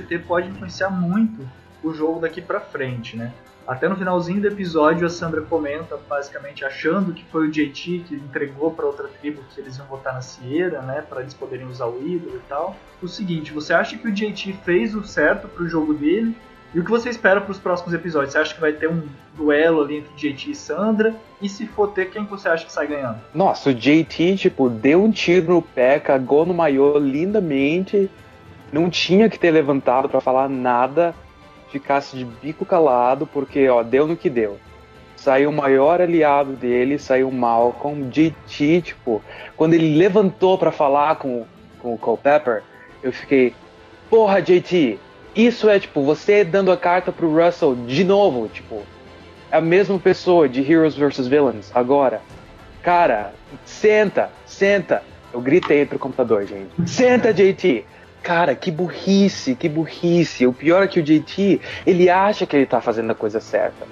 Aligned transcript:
CT 0.00 0.18
pode 0.20 0.48
influenciar 0.48 0.90
muito 0.90 1.48
o 1.82 1.92
jogo 1.92 2.20
daqui 2.20 2.40
para 2.40 2.60
frente, 2.60 3.16
né? 3.16 3.32
Até 3.66 3.88
no 3.88 3.96
finalzinho 3.96 4.40
do 4.40 4.46
episódio, 4.46 5.04
a 5.04 5.10
Sandra 5.10 5.42
comenta, 5.42 5.98
basicamente 6.08 6.64
achando 6.64 7.12
que 7.12 7.24
foi 7.24 7.48
o 7.48 7.50
JT 7.50 8.04
que 8.06 8.14
entregou 8.14 8.70
para 8.70 8.86
outra 8.86 9.08
tribo 9.08 9.42
que 9.52 9.60
eles 9.60 9.76
iam 9.76 9.86
votar 9.88 10.14
na 10.14 10.20
Sierra, 10.20 10.82
né, 10.82 11.02
para 11.02 11.20
eles 11.20 11.34
poderem 11.34 11.66
usar 11.66 11.86
o 11.86 12.00
ídolo 12.06 12.36
e 12.36 12.48
tal. 12.48 12.76
O 13.02 13.08
seguinte, 13.08 13.52
você 13.52 13.74
acha 13.74 13.98
que 13.98 14.06
o 14.06 14.12
JT 14.12 14.52
fez 14.64 14.94
o 14.94 15.04
certo 15.04 15.48
pro 15.48 15.68
jogo 15.68 15.92
dele? 15.94 16.36
E 16.72 16.78
o 16.78 16.84
que 16.84 16.90
você 16.90 17.08
espera 17.08 17.40
para 17.40 17.50
os 17.50 17.58
próximos 17.58 17.92
episódios? 17.92 18.32
Você 18.32 18.38
acha 18.38 18.54
que 18.54 18.60
vai 18.60 18.72
ter 18.72 18.88
um 18.88 19.02
duelo 19.34 19.82
ali 19.82 19.98
entre 19.98 20.14
JT 20.14 20.50
e 20.50 20.54
Sandra? 20.54 21.14
E 21.42 21.48
se 21.48 21.66
for 21.66 21.88
ter, 21.88 22.10
quem 22.10 22.24
você 22.24 22.48
acha 22.48 22.66
que 22.66 22.72
sai 22.72 22.86
ganhando? 22.86 23.18
Nossa, 23.34 23.70
o 23.70 23.74
JT, 23.74 24.36
tipo, 24.36 24.68
deu 24.68 25.02
um 25.02 25.10
tiro 25.10 25.54
no 25.54 25.62
pé, 25.62 25.98
cagou 25.98 26.46
no 26.46 26.54
maiô 26.54 26.98
lindamente, 26.98 28.10
não 28.72 28.90
tinha 28.90 29.28
que 29.28 29.38
ter 29.38 29.50
levantado 29.50 30.08
para 30.08 30.20
falar 30.20 30.48
nada 30.48 31.14
ficasse 31.70 32.16
de 32.16 32.24
bico 32.24 32.64
calado, 32.64 33.26
porque 33.26 33.68
ó, 33.68 33.82
deu 33.82 34.06
no 34.06 34.16
que 34.16 34.30
deu. 34.30 34.58
Saiu 35.16 35.50
o 35.50 35.52
maior 35.52 36.00
aliado 36.00 36.52
dele, 36.52 36.98
saiu 36.98 37.28
o 37.28 37.32
Malcolm, 37.32 38.08
JT, 38.08 38.82
tipo, 38.82 39.22
quando 39.56 39.74
ele 39.74 39.96
levantou 39.96 40.56
para 40.58 40.70
falar 40.70 41.16
com, 41.16 41.44
com 41.80 41.94
o 41.94 41.98
Culpepper, 41.98 42.62
eu 43.02 43.12
fiquei, 43.12 43.54
porra, 44.08 44.40
JT, 44.40 44.98
isso 45.34 45.68
é 45.68 45.78
tipo, 45.78 46.02
você 46.02 46.44
dando 46.44 46.70
a 46.70 46.76
carta 46.76 47.10
pro 47.10 47.34
Russell 47.34 47.74
de 47.74 48.04
novo, 48.04 48.48
tipo, 48.48 48.82
é 49.50 49.56
a 49.56 49.60
mesma 49.60 49.98
pessoa 49.98 50.48
de 50.48 50.60
Heroes 50.60 50.94
vs 50.94 51.26
Villains, 51.26 51.70
agora. 51.74 52.20
Cara, 52.82 53.32
senta, 53.64 54.30
senta. 54.44 55.02
Eu 55.32 55.40
gritei 55.40 55.84
pro 55.84 55.98
computador, 55.98 56.46
gente. 56.46 56.88
Senta, 56.88 57.34
JT. 57.34 57.84
Cara, 58.26 58.56
que 58.56 58.72
burrice, 58.72 59.54
que 59.54 59.68
burrice. 59.68 60.48
O 60.48 60.52
pior 60.52 60.82
é 60.82 60.88
que 60.88 60.98
o 60.98 61.02
JT, 61.02 61.60
ele 61.86 62.10
acha 62.10 62.44
que 62.44 62.56
ele 62.56 62.66
tá 62.66 62.80
fazendo 62.80 63.12
a 63.12 63.14
coisa 63.14 63.38
certa. 63.38 63.86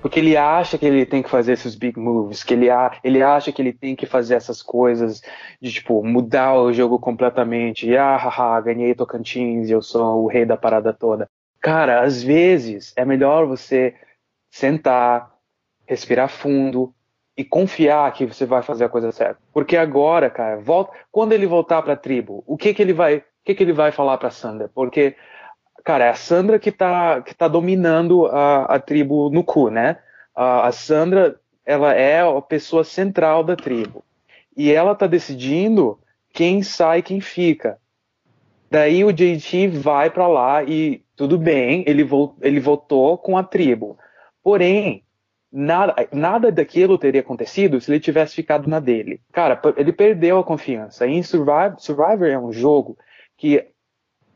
Porque 0.00 0.20
ele 0.20 0.36
acha 0.36 0.78
que 0.78 0.86
ele 0.86 1.04
tem 1.04 1.20
que 1.20 1.28
fazer 1.28 1.54
esses 1.54 1.74
big 1.74 1.98
moves, 1.98 2.44
que 2.44 2.54
ele, 2.54 2.68
ele 3.02 3.20
acha 3.20 3.50
que 3.50 3.60
ele 3.60 3.72
tem 3.72 3.96
que 3.96 4.06
fazer 4.06 4.36
essas 4.36 4.62
coisas 4.62 5.20
de, 5.60 5.72
tipo, 5.72 6.04
mudar 6.04 6.54
o 6.54 6.72
jogo 6.72 7.00
completamente. 7.00 7.88
E, 7.88 7.96
ah, 7.96 8.16
haha, 8.16 8.60
ganhei 8.60 8.94
Tocantins, 8.94 9.68
eu 9.68 9.82
sou 9.82 10.22
o 10.22 10.28
rei 10.28 10.44
da 10.44 10.56
parada 10.56 10.92
toda. 10.92 11.28
Cara, 11.60 12.02
às 12.02 12.22
vezes 12.22 12.92
é 12.94 13.04
melhor 13.04 13.44
você 13.44 13.92
sentar, 14.52 15.34
respirar 15.84 16.28
fundo 16.28 16.94
e 17.36 17.44
confiar 17.44 18.12
que 18.12 18.24
você 18.24 18.46
vai 18.46 18.62
fazer 18.62 18.84
a 18.84 18.88
coisa 18.88 19.10
certa. 19.10 19.40
Porque 19.52 19.76
agora, 19.76 20.30
cara, 20.30 20.60
volta, 20.60 20.92
quando 21.10 21.32
ele 21.32 21.44
voltar 21.44 21.82
para 21.82 21.94
a 21.94 21.96
tribo, 21.96 22.44
o 22.46 22.56
que 22.56 22.72
que 22.72 22.80
ele 22.80 22.92
vai, 22.92 23.24
que, 23.44 23.54
que 23.54 23.62
ele 23.62 23.72
vai 23.72 23.92
falar 23.92 24.16
para 24.18 24.30
Sandra? 24.30 24.70
Porque, 24.74 25.14
cara, 25.84 26.06
é 26.06 26.08
a 26.08 26.14
Sandra 26.14 26.58
que 26.58 26.72
tá, 26.72 27.20
que 27.20 27.34
tá 27.34 27.46
dominando 27.46 28.26
a, 28.26 28.64
a 28.64 28.78
tribo 28.78 29.28
no 29.30 29.44
cu, 29.44 29.68
né? 29.68 29.98
A, 30.34 30.68
a 30.68 30.72
Sandra, 30.72 31.38
ela 31.64 31.92
é 31.92 32.20
a 32.20 32.40
pessoa 32.40 32.82
central 32.82 33.44
da 33.44 33.54
tribo. 33.54 34.02
E 34.56 34.72
ela 34.72 34.94
tá 34.94 35.06
decidindo 35.06 35.98
quem 36.32 36.62
sai 36.62 37.02
quem 37.02 37.20
fica. 37.20 37.78
Daí 38.70 39.04
o 39.04 39.12
JT 39.12 39.68
vai 39.68 40.10
para 40.10 40.26
lá 40.26 40.64
e 40.64 41.02
tudo 41.14 41.38
bem, 41.38 41.84
ele, 41.86 42.02
vo 42.02 42.34
ele 42.40 42.58
votou 42.58 43.16
com 43.16 43.36
a 43.36 43.44
tribo. 43.44 43.96
Porém, 44.42 45.04
nada, 45.52 45.94
nada 46.12 46.50
daquilo 46.50 46.98
teria 46.98 47.20
acontecido 47.20 47.80
se 47.80 47.90
ele 47.90 48.00
tivesse 48.00 48.34
ficado 48.34 48.68
na 48.68 48.80
dele. 48.80 49.20
Cara, 49.32 49.60
ele 49.76 49.92
perdeu 49.92 50.38
a 50.38 50.44
confiança. 50.44 51.06
E 51.06 51.12
em 51.12 51.22
Survivor, 51.22 51.78
Survivor 51.78 52.26
é 52.26 52.38
um 52.38 52.52
jogo 52.52 52.98
que 53.36 53.68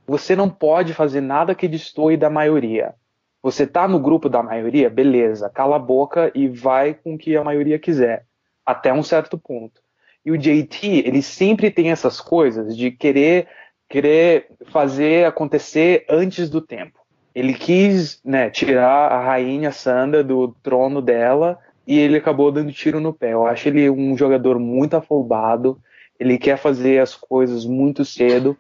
você 0.07 0.35
não 0.35 0.49
pode 0.49 0.95
fazer 0.95 1.21
nada 1.21 1.55
que 1.55 1.69
destoie 1.69 2.17
da 2.17 2.31
maioria. 2.31 2.95
Você 3.43 3.67
tá 3.67 3.87
no 3.87 4.01
grupo 4.01 4.29
da 4.29 4.43
maioria, 4.43 4.91
beleza, 4.91 5.51
cala 5.51 5.77
a 5.77 5.79
boca 5.79 6.33
e 6.35 6.49
vai 6.49 6.95
com 6.95 7.15
o 7.15 7.19
que 7.19 7.37
a 7.37 7.45
maioria 7.45 7.79
quiser, 7.79 8.25
até 8.65 8.93
um 8.93 9.03
certo 9.03 9.39
ponto. 9.39 9.81
E 10.25 10.33
o 10.33 10.39
JT, 10.39 11.05
ele 11.07 11.23
sempre 11.23 11.71
tem 11.71 11.91
essas 11.91 12.21
coisas 12.21 12.77
de 12.77 12.91
querer 12.91 13.49
querer 13.89 14.49
fazer 14.67 15.25
acontecer 15.25 16.05
antes 16.09 16.51
do 16.51 16.61
tempo. 16.61 16.99
Ele 17.35 17.55
quis, 17.55 18.21
né, 18.25 18.51
tirar 18.51 19.11
a 19.11 19.25
rainha 19.25 19.73
Sanda 19.73 20.23
do 20.23 20.49
trono 20.63 21.01
dela 21.01 21.59
e 21.87 21.99
ele 21.99 22.19
acabou 22.19 22.53
dando 22.53 22.73
tiro 22.73 23.01
no 23.01 23.15
pé. 23.15 23.33
Eu 23.33 23.47
acho 23.47 23.69
ele 23.69 23.89
um 23.89 24.17
jogador 24.17 24.59
muito 24.59 24.95
afobado, 24.95 25.81
ele 26.21 26.37
quer 26.37 26.59
fazer 26.59 27.01
as 27.01 27.15
coisas 27.15 27.65
muito 27.65 28.05
cedo 28.05 28.57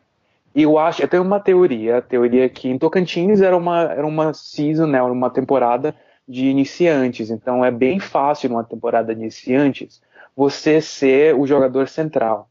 e 0.58 0.62
eu 0.62 0.76
acho, 0.76 1.00
eu 1.00 1.06
tenho 1.06 1.22
uma 1.22 1.38
teoria, 1.38 1.98
a 1.98 2.02
teoria 2.02 2.48
que 2.48 2.68
em 2.68 2.76
Tocantins 2.76 3.40
era 3.40 3.56
uma, 3.56 3.82
era 3.82 4.04
uma 4.04 4.34
season, 4.34 4.88
né, 4.88 5.00
uma 5.00 5.30
temporada 5.30 5.94
de 6.26 6.46
iniciantes, 6.46 7.30
então 7.30 7.64
é 7.64 7.70
bem 7.70 8.00
fácil 8.00 8.50
numa 8.50 8.64
temporada 8.64 9.14
de 9.14 9.20
iniciantes 9.20 10.02
você 10.36 10.80
ser 10.80 11.36
o 11.36 11.46
jogador 11.46 11.86
central. 11.86 12.50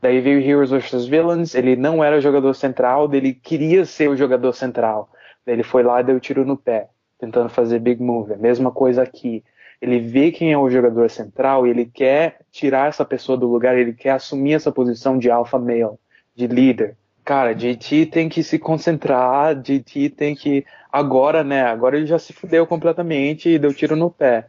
Daí 0.00 0.22
veio 0.22 0.40
Heroes 0.40 0.70
vs 0.70 1.04
Villains, 1.04 1.54
ele 1.54 1.76
não 1.76 2.02
era 2.02 2.16
o 2.16 2.20
jogador 2.22 2.54
central, 2.54 3.12
ele 3.12 3.34
queria 3.34 3.84
ser 3.84 4.08
o 4.08 4.16
jogador 4.16 4.54
central. 4.54 5.10
Daí 5.44 5.54
ele 5.56 5.62
foi 5.62 5.82
lá 5.82 6.00
e 6.00 6.04
deu 6.04 6.18
tiro 6.18 6.46
no 6.46 6.56
pé, 6.56 6.88
tentando 7.18 7.50
fazer 7.50 7.78
big 7.78 8.02
move. 8.02 8.32
A 8.32 8.38
mesma 8.38 8.70
coisa 8.70 9.02
aqui. 9.02 9.44
Ele 9.82 9.98
vê 9.98 10.30
quem 10.30 10.50
é 10.50 10.56
o 10.56 10.70
jogador 10.70 11.10
central 11.10 11.66
e 11.66 11.70
ele 11.70 11.84
quer 11.84 12.38
tirar 12.50 12.88
essa 12.88 13.04
pessoa 13.04 13.36
do 13.36 13.46
lugar, 13.46 13.76
ele 13.76 13.92
quer 13.92 14.12
assumir 14.12 14.54
essa 14.54 14.72
posição 14.72 15.18
de 15.18 15.30
alpha 15.30 15.58
male, 15.58 15.98
de 16.34 16.46
líder. 16.46 16.96
Cara, 17.24 17.54
JT 17.54 18.06
tem 18.06 18.28
que 18.28 18.42
se 18.42 18.58
concentrar, 18.58 19.54
JT 19.54 20.10
tem 20.10 20.34
que. 20.34 20.64
Agora, 20.92 21.42
né? 21.42 21.62
Agora 21.62 21.96
ele 21.96 22.06
já 22.06 22.18
se 22.18 22.32
fudeu 22.34 22.66
completamente 22.66 23.48
e 23.48 23.58
deu 23.58 23.72
tiro 23.72 23.96
no 23.96 24.10
pé. 24.10 24.48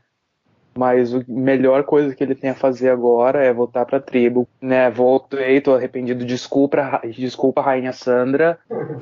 Mas 0.78 1.16
a 1.16 1.22
melhor 1.26 1.84
coisa 1.84 2.14
que 2.14 2.22
ele 2.22 2.36
tem 2.36 2.50
a 2.50 2.56
fazer 2.56 2.90
agora 2.90 3.42
é 3.42 3.54
voltar 3.54 3.86
pra 3.86 4.02
tribo, 4.02 4.46
né? 4.60 4.90
Voltei, 4.92 5.62
tô 5.62 5.74
arrependido, 5.74 6.26
desculpa, 6.26 7.02
desculpa, 7.16 7.62
Rainha 7.62 7.94
Sandra. 7.94 8.60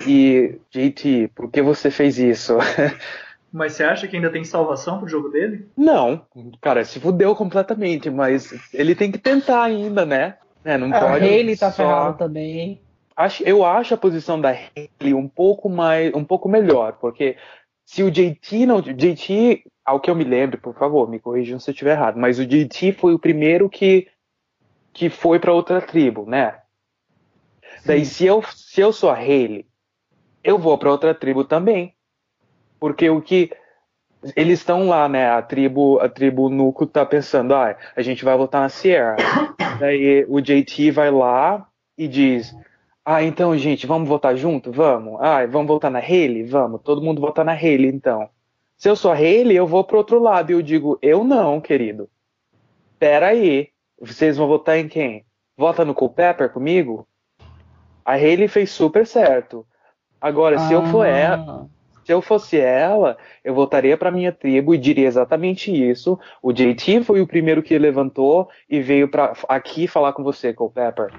E, 0.07 0.59
JT, 0.69 1.31
por 1.34 1.50
que 1.50 1.63
você 1.63 1.90
fez 1.90 2.19
isso? 2.19 2.55
Mas 3.51 3.73
você 3.73 3.84
acha 3.84 4.07
que 4.07 4.16
ainda 4.16 4.31
tem 4.31 4.44
salvação 4.44 5.00
pro 5.00 5.07
jogo 5.07 5.29
dele? 5.29 5.67
Não, 5.75 6.22
cara, 6.61 6.85
se 6.85 7.00
fudeu 7.00 7.35
completamente, 7.35 8.09
mas 8.09 8.51
ele 8.73 8.95
tem 8.95 9.11
que 9.11 9.19
tentar 9.19 9.61
ainda, 9.61 10.03
né? 10.07 10.38
É, 10.66 10.75
não 10.75 10.91
é, 10.91 11.00
pode. 11.00 11.25
Ele 11.25 11.55
tá 11.55 11.69
só... 11.69 11.84
ferrado 11.84 12.17
também 12.17 12.81
acho, 13.16 13.44
eu 13.44 13.66
acho 13.66 13.94
a 13.94 13.97
posição 13.97 14.40
da 14.40 14.50
Haley 14.50 15.13
um 15.13 15.28
pouco 15.28 15.69
mais, 15.69 16.13
um 16.13 16.24
pouco 16.24 16.50
melhor, 16.50 16.94
porque 16.94 17.38
se 17.85 18.03
o 18.03 18.12
JT 18.12 18.66
não, 18.66 18.81
JT, 18.81 19.63
ao 19.85 20.00
que 20.00 20.09
eu 20.09 20.16
me 20.16 20.24
lembro, 20.24 20.59
por 20.59 20.74
favor, 20.74 21.09
me 21.09 21.19
corrijam 21.19 21.59
se 21.59 21.69
eu 21.69 21.73
estiver 21.73 21.91
errado, 21.91 22.19
mas 22.19 22.40
o 22.40 22.46
JT 22.46 22.94
foi 22.94 23.13
o 23.13 23.19
primeiro 23.19 23.69
que 23.69 24.07
que 24.94 25.09
foi 25.09 25.40
para 25.40 25.52
outra 25.52 25.81
tribo, 25.81 26.25
né? 26.28 26.59
Sim. 27.79 27.88
Daí 27.88 28.06
se 28.06 28.25
eu 28.25 28.44
se 28.44 28.79
eu 28.79 28.94
sou 28.94 29.09
a 29.09 29.16
Haley, 29.16 29.66
eu 30.44 30.57
vou 30.57 30.78
para 30.78 30.91
outra 30.91 31.16
tribo 31.16 31.44
também, 31.44 31.96
porque 32.79 33.09
o 33.09 33.22
que 33.22 33.52
eles 34.35 34.59
estão 34.59 34.88
lá, 34.88 35.09
né? 35.09 35.29
A 35.29 35.41
tribo, 35.41 36.00
a 36.00 36.07
tribo 36.07 36.50
Nuco 36.50 36.85
tá 36.85 37.06
pensando, 37.06 37.53
ah, 37.53 37.75
a 37.96 38.02
gente 38.02 38.23
vai 38.23 38.38
voltar 38.38 38.62
na 38.62 38.69
Sierra. 38.69 39.18
Daí 39.79 40.25
o 40.29 40.40
JT 40.40 40.91
vai 40.91 41.12
lá 41.12 41.68
e 41.97 42.07
diz, 42.07 42.56
ah, 43.06 43.22
então, 43.22 43.58
gente, 43.58 43.86
vamos 43.86 44.08
votar 44.08 44.36
junto? 44.38 44.72
Vamos. 44.72 45.19
Ah, 45.19 45.46
vamos 45.46 45.68
votar 45.68 45.91
na 45.91 46.00
Haley? 46.00 46.44
Vamos. 46.44 46.81
Todo 46.81 47.02
mundo 47.02 47.19
votar 47.19 47.44
na 47.44 47.52
Haley, 47.52 47.88
então. 47.88 48.30
Se 48.78 48.90
eu 48.90 48.96
sou 48.96 49.12
a 49.12 49.16
Haley, 49.16 49.58
eu 49.58 49.68
vou 49.68 49.84
pro 49.84 49.97
outro 49.97 50.22
lado 50.22 50.52
e 50.52 50.53
eu 50.53 50.62
digo, 50.62 50.97
eu 51.02 51.24
não, 51.24 51.59
querido. 51.59 52.09
Pera 52.97 53.28
aí. 53.28 53.70
Vocês 54.00 54.38
vão 54.38 54.47
votar 54.47 54.78
em 54.78 54.88
quem? 54.88 55.26
Vota 55.58 55.84
no 55.84 55.94
Culpepper 55.94 56.50
comigo? 56.50 57.05
A 58.05 58.14
Haley 58.14 58.47
fez 58.47 58.72
super 58.72 59.05
certo. 59.05 59.66
Agora, 60.20 60.58
se 60.58 60.72
eu 60.72 60.85
for 60.85 61.05
ela, 61.05 61.70
se 62.05 62.14
eu 62.14 62.22
fosse 62.22 62.58
ela, 62.58 63.17
eu 63.44 63.53
voltaria 63.53 63.97
para 63.97 64.11
minha 64.11 64.32
tribo 64.32 64.73
e 64.73 64.78
diria 64.78 65.08
exatamente 65.08 65.72
isso. 65.72 66.17
O 66.41 66.53
JT 66.53 67.03
foi 67.03 67.20
o 67.20 67.28
primeiro 67.28 67.61
que 67.61 67.78
levantou 67.78 68.50
e 68.70 68.82
veio 68.82 69.09
para 69.09 69.34
aqui 69.50 69.88
falar 69.88 70.14
com 70.14 70.23
você, 70.23 70.53
Culpepper 70.53 71.11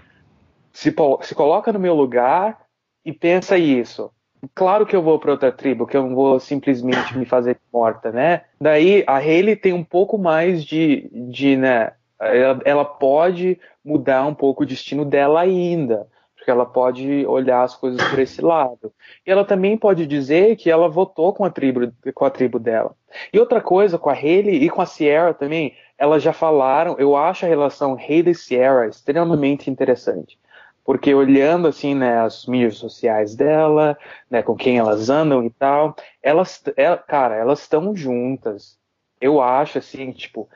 se, 0.75 0.93
se 1.23 1.35
coloca 1.35 1.73
no 1.73 1.79
meu 1.79 1.95
lugar 1.95 2.61
e 3.05 3.13
pensa 3.13 3.57
isso. 3.57 4.11
Claro 4.55 4.85
que 4.85 4.95
eu 4.95 5.03
vou 5.03 5.19
para 5.19 5.31
outra 5.31 5.53
tribo, 5.53 5.87
que 5.87 5.97
eu 5.97 6.03
não 6.03 6.15
vou 6.15 6.39
simplesmente 6.39 7.17
me 7.17 7.25
fazer 7.25 7.57
morta, 7.73 8.11
né? 8.11 8.43
Daí 8.61 9.05
a 9.07 9.17
Hayley 9.17 9.57
tem 9.57 9.73
um 9.73 9.85
pouco 9.85 10.19
mais 10.19 10.63
de, 10.65 11.09
de 11.13 11.57
né? 11.57 11.93
Ela, 12.21 12.61
ela 12.65 12.85
pode 12.85 13.59
mudar 13.85 14.27
um 14.27 14.35
pouco 14.35 14.65
o 14.65 14.67
destino 14.67 15.05
dela 15.05 15.41
ainda, 15.41 16.07
porque 16.37 16.51
ela 16.51 16.67
pode 16.67 17.25
olhar 17.27 17.63
as 17.63 17.75
coisas 17.75 18.03
por 18.11 18.19
esse 18.19 18.43
lado. 18.43 18.93
E 19.27 19.31
ela 19.31 19.45
também 19.45 19.79
pode 19.79 20.07
dizer 20.07 20.57
que 20.57 20.71
ela 20.71 20.89
votou 20.89 21.33
com 21.33 21.45
a 21.45 21.51
tribo, 21.51 21.93
com 22.15 22.25
a 22.25 22.31
tribo 22.31 22.59
dela. 22.59 22.95
E 23.33 23.39
outra 23.39 23.61
coisa, 23.61 23.99
com 23.99 24.11
a 24.11 24.15
Hayley 24.15 24.63
e 24.65 24.69
com 24.69 24.83
a 24.83 24.87
Sierra 24.87 25.33
também, 25.33 25.75
elas 25.97 26.23
já 26.23 26.33
falaram, 26.33 26.97
eu 26.99 27.17
acho 27.17 27.47
a 27.47 27.49
relação 27.49 27.95
Hayley-Sierra 27.95 28.89
extremamente 28.89 29.71
interessante 29.71 30.37
Porque 30.85 31.15
olhando 31.15 31.67
assim, 31.67 31.95
né, 31.95 32.19
as 32.21 32.45
mídias 32.45 32.77
sociais 32.77 33.35
dela, 33.35 33.97
né, 34.31 34.43
com 34.43 34.55
quem 34.55 34.79
elas 34.79 35.09
andam 35.09 35.43
e 35.45 35.51
tal, 35.51 35.97
elas, 36.23 36.63
ela, 36.77 36.99
cara, 36.99 37.35
elas 37.37 37.61
estão 37.63 37.97
juntas. 37.97 38.79
Eu 39.19 39.41
acho 39.41 39.79
assim, 39.79 40.13
tipo, 40.13 40.47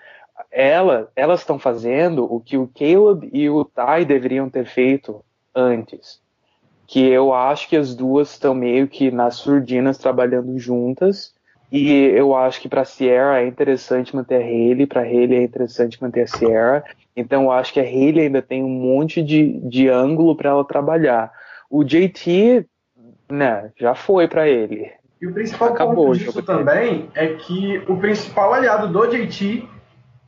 ela, 0.51 1.11
elas 1.17 1.41
estão 1.41 1.59
fazendo 1.59 2.31
o 2.33 2.41
que 2.41 2.59
o 2.59 2.69
Caleb 2.69 3.31
e 3.33 3.49
o 3.49 3.65
Ty 3.65 4.05
deveriam 4.07 4.51
ter 4.51 4.67
feito 4.67 5.25
antes. 5.55 6.21
Que 6.87 7.07
eu 7.07 7.33
acho 7.33 7.69
que 7.69 7.77
as 7.77 7.95
duas 7.95 8.31
estão 8.31 8.55
meio 8.55 8.89
que 8.89 9.11
nas 9.11 9.37
surdinas 9.37 9.99
trabalhando 9.99 10.59
juntas. 10.59 11.35
E 11.71 11.93
eu 11.93 12.35
acho 12.35 12.61
que 12.61 12.69
para 12.69 12.85
Sierra 12.85 13.41
é 13.41 13.47
interessante 13.47 14.17
manter 14.17 14.37
a 14.37 14.45
Haley, 14.45 14.87
para 14.87 15.03
Haley 15.03 15.35
é 15.35 15.43
interessante 15.43 16.01
manter 16.03 16.23
a 16.23 16.27
Sierra. 16.27 16.85
Então 17.15 17.45
eu 17.45 17.53
acho 17.53 17.73
que 17.73 17.81
a 17.81 17.85
Hayley 17.85 18.27
ainda 18.27 18.41
tem 18.41 18.65
um 18.65 18.69
monte 18.69 19.23
de, 19.23 19.61
de 19.69 19.89
ângulo 19.89 20.35
para 20.35 20.51
ela 20.51 20.65
trabalhar. 20.65 21.31
O 21.69 21.85
JT, 21.85 22.67
né, 23.31 23.71
já 23.77 23.95
foi 23.95 24.27
para 24.27 24.49
ele. 24.49 24.91
E 25.21 25.27
o 25.27 25.35
principal 25.35 25.71
Acabou 25.71 26.07
ponto 26.07 26.19
disso 26.19 26.43
também 26.43 27.11
é 27.15 27.27
que 27.35 27.83
o 27.89 27.97
principal 27.97 28.55
aliado 28.55 28.89
do 28.89 29.07
JT, 29.07 29.69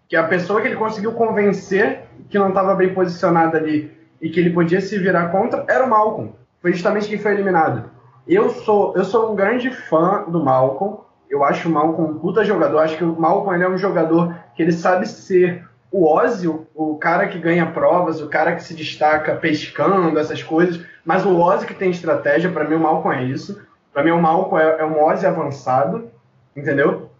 que 0.08 0.16
é 0.16 0.18
a 0.18 0.26
pessoa 0.26 0.60
que 0.60 0.68
ele 0.68 0.76
conseguiu 0.76 1.12
convencer 1.12 2.02
que 2.28 2.38
não 2.38 2.48
estava 2.48 2.74
bem 2.74 2.92
posicionada 2.92 3.56
ali 3.56 3.90
e 4.20 4.28
que 4.28 4.38
ele 4.38 4.50
podia 4.50 4.80
se 4.80 4.98
virar 4.98 5.28
contra, 5.28 5.64
era 5.68 5.84
o 5.84 5.88
Malcolm. 5.88 6.32
Foi 6.60 6.72
justamente 6.72 7.08
quem 7.08 7.18
foi 7.18 7.32
eliminado. 7.32 7.90
Eu 8.26 8.50
sou, 8.50 8.94
eu 8.96 9.04
sou 9.04 9.32
um 9.32 9.34
grande 9.34 9.70
fã 9.70 10.24
do 10.28 10.44
Malcolm. 10.44 10.98
Eu 11.30 11.44
acho 11.44 11.68
o 11.68 11.72
Malcolm 11.72 12.10
um 12.10 12.18
puta 12.18 12.44
jogador. 12.44 12.80
Acho 12.80 12.96
que 12.96 13.04
o 13.04 13.18
Malcolm 13.18 13.54
ele 13.54 13.64
é 13.64 13.68
um 13.68 13.78
jogador 13.78 14.34
que 14.54 14.62
ele 14.62 14.72
sabe 14.72 15.06
ser 15.06 15.64
o 15.92 16.06
Ozzy, 16.06 16.46
o, 16.46 16.66
o, 16.74 16.96
cara 16.96 17.28
que 17.28 17.38
ganha 17.38 17.66
provas, 17.66 18.20
o 18.20 18.28
cara 18.28 18.54
que 18.54 18.62
se 18.62 18.74
destaca 18.74 19.34
pescando, 19.36 20.18
essas 20.18 20.42
coisas, 20.42 20.84
mas 21.04 21.24
o 21.24 21.36
Ozzy 21.36 21.66
que 21.66 21.74
tem 21.74 21.90
estratégia, 21.90 22.50
para 22.50 22.64
mim 22.64 22.76
o 22.76 22.80
Malcolm 22.80 23.16
é 23.16 23.24
isso. 23.24 23.60
Para 23.92 24.04
mim 24.04 24.10
o 24.10 24.22
Malcolm 24.22 24.62
é, 24.62 24.80
é 24.80 24.84
um 24.84 25.02
Ozzy 25.02 25.26
avançado, 25.26 26.10
entendeu? 26.56 27.10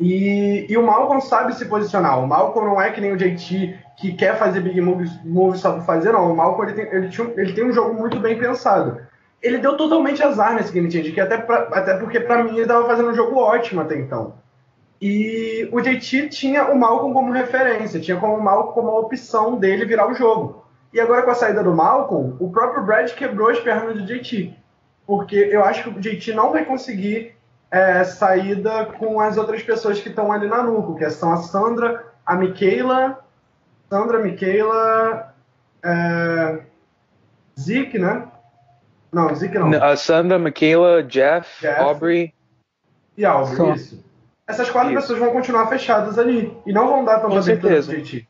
E, 0.00 0.66
e, 0.68 0.78
o 0.78 0.86
Malcolm 0.86 1.20
sabe 1.20 1.54
se 1.54 1.64
posicionar. 1.66 2.22
O 2.22 2.26
Malcolm 2.26 2.68
não 2.68 2.80
é 2.80 2.90
que 2.90 3.00
nem 3.00 3.12
o 3.12 3.16
JT 3.16 3.76
que 3.98 4.12
quer 4.12 4.38
fazer 4.38 4.60
big 4.60 4.80
moves, 4.80 5.10
moves 5.24 5.60
só 5.60 5.72
por 5.72 5.82
fazer, 5.82 6.12
não. 6.12 6.32
O 6.32 6.36
Malcolm 6.36 6.70
ele 6.70 6.80
tem, 6.80 6.94
ele, 6.94 7.08
tinha, 7.08 7.28
ele 7.36 7.52
tem 7.52 7.64
um 7.66 7.72
jogo 7.72 7.94
muito 7.94 8.20
bem 8.20 8.38
pensado. 8.38 9.00
Ele 9.42 9.58
deu 9.58 9.76
totalmente 9.76 10.22
azar 10.22 10.54
nesse 10.54 10.72
Game 10.72 10.90
Change, 10.90 11.12
que 11.12 11.20
até, 11.20 11.38
pra, 11.38 11.68
até 11.72 11.94
porque 11.96 12.20
para 12.20 12.42
mim 12.42 12.52
ele 12.52 12.62
estava 12.62 12.86
fazendo 12.86 13.10
um 13.10 13.14
jogo 13.14 13.36
ótimo 13.36 13.80
até 13.80 13.96
então. 13.96 14.34
E 15.00 15.68
o 15.70 15.80
JT 15.80 16.28
tinha 16.28 16.64
o 16.66 16.78
Malcolm 16.78 17.14
como 17.14 17.32
referência, 17.32 18.00
tinha 18.00 18.16
como 18.16 18.34
o 18.34 18.42
Malcolm 18.42 18.74
como 18.74 18.88
a 18.90 19.00
opção 19.00 19.56
dele 19.56 19.84
virar 19.84 20.10
o 20.10 20.14
jogo. 20.14 20.64
E 20.92 21.00
agora 21.00 21.22
com 21.22 21.30
a 21.30 21.34
saída 21.34 21.62
do 21.62 21.74
Malcolm, 21.74 22.36
o 22.40 22.50
próprio 22.50 22.84
Brad 22.84 23.10
quebrou 23.12 23.48
as 23.48 23.60
pernas 23.60 23.94
do 23.94 24.04
JT. 24.04 24.56
Porque 25.06 25.36
eu 25.36 25.64
acho 25.64 25.84
que 25.84 25.88
o 25.90 26.00
JT 26.00 26.34
não 26.34 26.50
vai 26.50 26.64
conseguir 26.64 27.36
é, 27.70 28.02
saída 28.04 28.86
com 28.86 29.20
as 29.20 29.36
outras 29.36 29.62
pessoas 29.62 30.00
que 30.00 30.08
estão 30.08 30.32
ali 30.32 30.48
na 30.48 30.62
nuco, 30.62 30.96
que 30.96 31.08
são 31.10 31.32
a 31.32 31.36
Sandra, 31.36 32.04
a 32.26 32.34
Michaela, 32.34 33.24
Sandra, 33.88 34.18
Michaela, 34.18 35.34
é, 35.82 36.60
Zeke, 37.58 37.98
né? 37.98 38.27
Não, 39.12 39.34
Zeke 39.34 39.58
não. 39.58 39.72
A 39.82 39.96
Sandra, 39.96 40.38
Michaela, 40.38 41.02
Jeff, 41.02 41.60
Jeff 41.60 41.80
Aubrey. 41.80 42.34
E 43.16 43.24
Aubrey, 43.24 43.74
isso 43.74 44.08
essas 44.48 44.70
quatro 44.70 44.90
Isso. 44.92 45.02
pessoas 45.02 45.18
vão 45.18 45.30
continuar 45.30 45.66
fechadas 45.66 46.18
ali 46.18 46.56
e 46.64 46.72
não 46.72 46.88
vão 46.88 47.04
dar 47.04 47.20
tanta 47.20 47.38
abertura 47.38 47.82
pro 47.82 48.00
JT. 48.00 48.26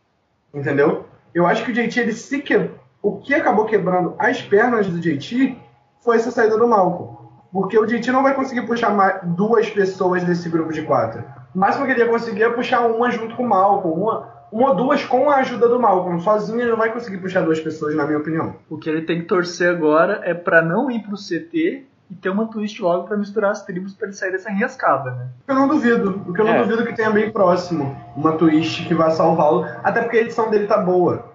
Entendeu? 0.53 1.07
Eu 1.33 1.47
acho 1.47 1.65
que 1.65 1.71
o 1.71 1.75
JT, 1.75 2.01
ele 2.01 2.13
se 2.13 2.41
que... 2.41 2.71
o 3.01 3.19
que 3.19 3.33
acabou 3.33 3.67
quebrando 3.67 4.17
as 4.19 4.43
pernas 4.43 4.89
do 4.89 4.99
JT 4.99 5.57
foi 6.01 6.17
essa 6.17 6.33
saída 6.33 6.59
do 6.59 6.67
Malcolm. 6.67 7.17
Porque 7.53 7.79
o 7.79 7.87
JT 7.87 8.11
não 8.11 8.25
vai 8.25 8.35
conseguir 8.35 8.63
puxar 8.63 8.91
mais 8.91 9.21
duas 9.23 9.71
pessoas 9.71 10.25
desse 10.25 10.49
grupo 10.49 10.73
de 10.73 10.83
quatro. 10.83 11.25
O 11.55 11.59
máximo 11.59 11.87
que 11.87 11.93
ele 11.93 12.01
ia 12.01 12.09
conseguir 12.09 12.43
é 12.43 12.51
puxar 12.51 12.81
uma 12.81 13.11
junto 13.11 13.37
com 13.37 13.45
o 13.45 13.49
Malcolm, 13.49 14.03
uma, 14.03 14.29
uma 14.51 14.71
ou 14.71 14.75
duas 14.75 15.05
com 15.05 15.31
a 15.31 15.37
ajuda 15.37 15.69
do 15.69 15.81
Malcolm. 15.81 16.21
Sozinho 16.21 16.61
ele 16.61 16.71
não 16.71 16.79
vai 16.79 16.93
conseguir 16.93 17.19
puxar 17.19 17.43
duas 17.43 17.61
pessoas, 17.61 17.95
na 17.95 18.07
minha 18.07 18.19
opinião. 18.19 18.57
O 18.69 18.79
que 18.79 18.89
ele 18.89 19.03
tem 19.03 19.21
que 19.21 19.27
torcer 19.27 19.71
agora 19.71 20.21
é 20.25 20.35
para 20.35 20.63
não 20.63 20.91
ir 20.91 21.01
pro 21.01 21.17
CT 21.17 21.87
e 22.11 22.15
ter 22.15 22.31
uma 22.31 22.47
twist 22.47 22.81
logo 22.81 23.07
para 23.07 23.17
misturar 23.17 23.51
as 23.51 23.65
tribos 23.65 23.95
para 23.95 24.07
ele 24.07 24.17
sair 24.17 24.33
dessa 24.33 24.51
enrascada, 24.51 25.11
né? 25.11 25.29
Eu 25.47 25.55
não 25.55 25.69
duvido. 25.69 26.23
O 26.27 26.33
que 26.33 26.41
eu 26.41 26.45
não 26.45 26.55
é. 26.55 26.63
duvido 26.63 26.83
é 26.83 26.87
que 26.87 26.95
tenha 26.95 27.11
bem 27.11 27.31
próximo 27.31 27.95
uma 28.17 28.33
twist 28.33 28.87
que 28.87 28.95
vai 28.95 29.11
salvá-lo. 29.11 29.67
Até 29.83 30.01
porque 30.01 30.17
a 30.17 30.21
edição 30.23 30.51
dele 30.51 30.67
tá 30.67 30.79
boa. 30.79 31.27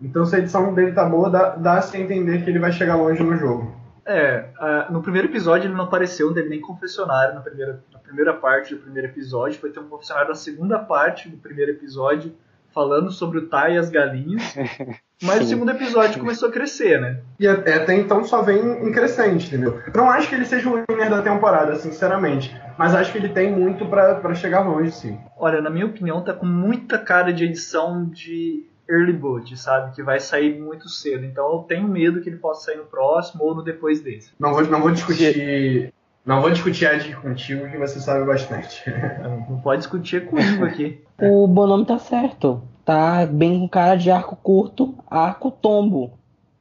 Então 0.00 0.24
se 0.24 0.36
a 0.36 0.38
edição 0.38 0.72
dele 0.74 0.92
tá 0.92 1.04
boa, 1.04 1.28
dá, 1.28 1.50
dá-se 1.50 1.96
a 1.96 2.00
entender 2.00 2.42
que 2.42 2.50
ele 2.50 2.58
vai 2.58 2.72
chegar 2.72 2.96
longe 2.96 3.22
no 3.22 3.36
jogo. 3.36 3.82
É, 4.04 4.48
uh, 4.58 4.92
no 4.92 5.00
primeiro 5.00 5.28
episódio 5.28 5.68
ele 5.68 5.74
não 5.74 5.84
apareceu, 5.84 6.26
não 6.26 6.34
teve 6.34 6.48
nem 6.48 6.60
confessionário 6.60 7.36
na 7.36 7.40
primeira, 7.40 7.84
na 7.92 8.00
primeira 8.00 8.34
parte 8.34 8.74
do 8.74 8.80
primeiro 8.80 9.08
episódio. 9.08 9.60
Foi 9.60 9.70
ter 9.70 9.80
um 9.80 9.88
confessionário 9.88 10.28
na 10.28 10.34
segunda 10.34 10.78
parte 10.78 11.28
do 11.28 11.36
primeiro 11.36 11.72
episódio 11.72 12.32
falando 12.72 13.10
sobre 13.10 13.38
o 13.38 13.46
Tai 13.46 13.74
e 13.74 13.78
as 13.78 13.90
galinhas. 13.90 14.42
Mas 15.22 15.38
Sim. 15.38 15.44
o 15.44 15.48
segundo 15.48 15.70
episódio 15.70 16.18
começou 16.18 16.48
a 16.48 16.52
crescer, 16.52 17.00
né? 17.00 17.20
E 17.38 17.46
até 17.46 17.94
então 17.94 18.24
só 18.24 18.42
vem 18.42 18.58
em 18.58 18.90
crescente, 18.90 19.46
entendeu? 19.46 19.80
Não 19.94 20.10
acho 20.10 20.28
que 20.28 20.34
ele 20.34 20.44
seja 20.44 20.68
o 20.68 20.72
winner 20.72 21.08
da 21.08 21.22
temporada, 21.22 21.76
sinceramente. 21.76 22.54
Mas 22.76 22.94
acho 22.94 23.12
que 23.12 23.18
ele 23.18 23.28
tem 23.28 23.52
muito 23.52 23.86
para 23.86 24.34
chegar 24.34 24.60
longe, 24.60 24.90
sim. 24.90 25.18
Olha, 25.36 25.60
na 25.60 25.70
minha 25.70 25.86
opinião, 25.86 26.22
tá 26.22 26.32
com 26.32 26.46
muita 26.46 26.98
cara 26.98 27.32
de 27.32 27.44
edição 27.44 28.04
de 28.04 28.66
early 28.88 29.12
boot, 29.12 29.56
sabe? 29.56 29.94
Que 29.94 30.02
vai 30.02 30.18
sair 30.18 30.60
muito 30.60 30.88
cedo. 30.88 31.24
Então 31.24 31.52
eu 31.52 31.58
tenho 31.60 31.86
medo 31.86 32.20
que 32.20 32.28
ele 32.28 32.38
possa 32.38 32.66
sair 32.66 32.78
no 32.78 32.84
próximo 32.84 33.44
ou 33.44 33.54
no 33.54 33.62
depois 33.62 34.00
desse. 34.00 34.32
Não 34.38 34.52
vou, 34.52 34.62
não 34.66 34.80
vou 34.80 34.90
discutir. 34.90 35.92
Não 36.24 36.40
vou 36.40 36.50
discutir 36.50 36.86
Ed 36.86 37.16
contigo, 37.16 37.68
que 37.68 37.76
você 37.76 37.98
sabe 37.98 38.24
bastante. 38.24 38.84
não 39.48 39.60
pode 39.60 39.80
discutir 39.80 40.26
comigo 40.26 40.64
aqui. 40.64 41.00
O 41.24 41.46
Bonome 41.46 41.84
tá 41.84 41.98
certo. 41.98 42.62
Tá 42.84 43.24
bem 43.26 43.60
com 43.60 43.68
cara 43.68 43.94
de 43.94 44.10
arco 44.10 44.34
curto, 44.34 44.94
arco 45.08 45.52
tombo. 45.52 46.10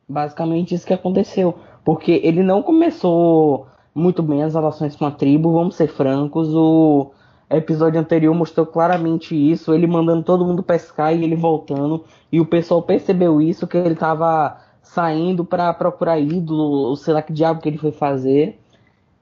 Basicamente 0.08 0.76
isso 0.76 0.86
que 0.86 0.94
aconteceu. 0.94 1.58
Porque 1.84 2.22
ele 2.24 2.44
não 2.44 2.62
começou 2.62 3.68
muito 3.94 4.22
bem 4.22 4.44
as 4.44 4.54
relações 4.54 4.96
com 4.96 5.06
a 5.06 5.12
tribo, 5.12 5.52
vamos 5.52 5.76
ser 5.76 5.88
francos. 5.88 6.54
O 6.54 7.12
episódio 7.50 8.00
anterior 8.00 8.36
mostrou 8.36 8.66
claramente 8.66 9.36
isso, 9.36 9.74
ele 9.74 9.88
mandando 9.88 10.24
todo 10.24 10.46
mundo 10.46 10.62
pescar 10.62 11.16
e 11.16 11.24
ele 11.24 11.36
voltando. 11.36 12.06
E 12.32 12.40
o 12.40 12.46
pessoal 12.46 12.84
percebeu 12.84 13.42
isso, 13.42 13.66
que 13.66 13.78
ele 13.78 13.96
tava 13.96 14.58
saindo 14.84 15.44
para 15.44 15.74
procurar 15.74 16.20
ídolo, 16.20 16.90
ou 16.90 16.96
sei 16.96 17.14
lá 17.14 17.22
que 17.22 17.34
diabo 17.34 17.62
que 17.62 17.70
ele 17.70 17.78
foi 17.78 17.92
fazer. 17.92 18.61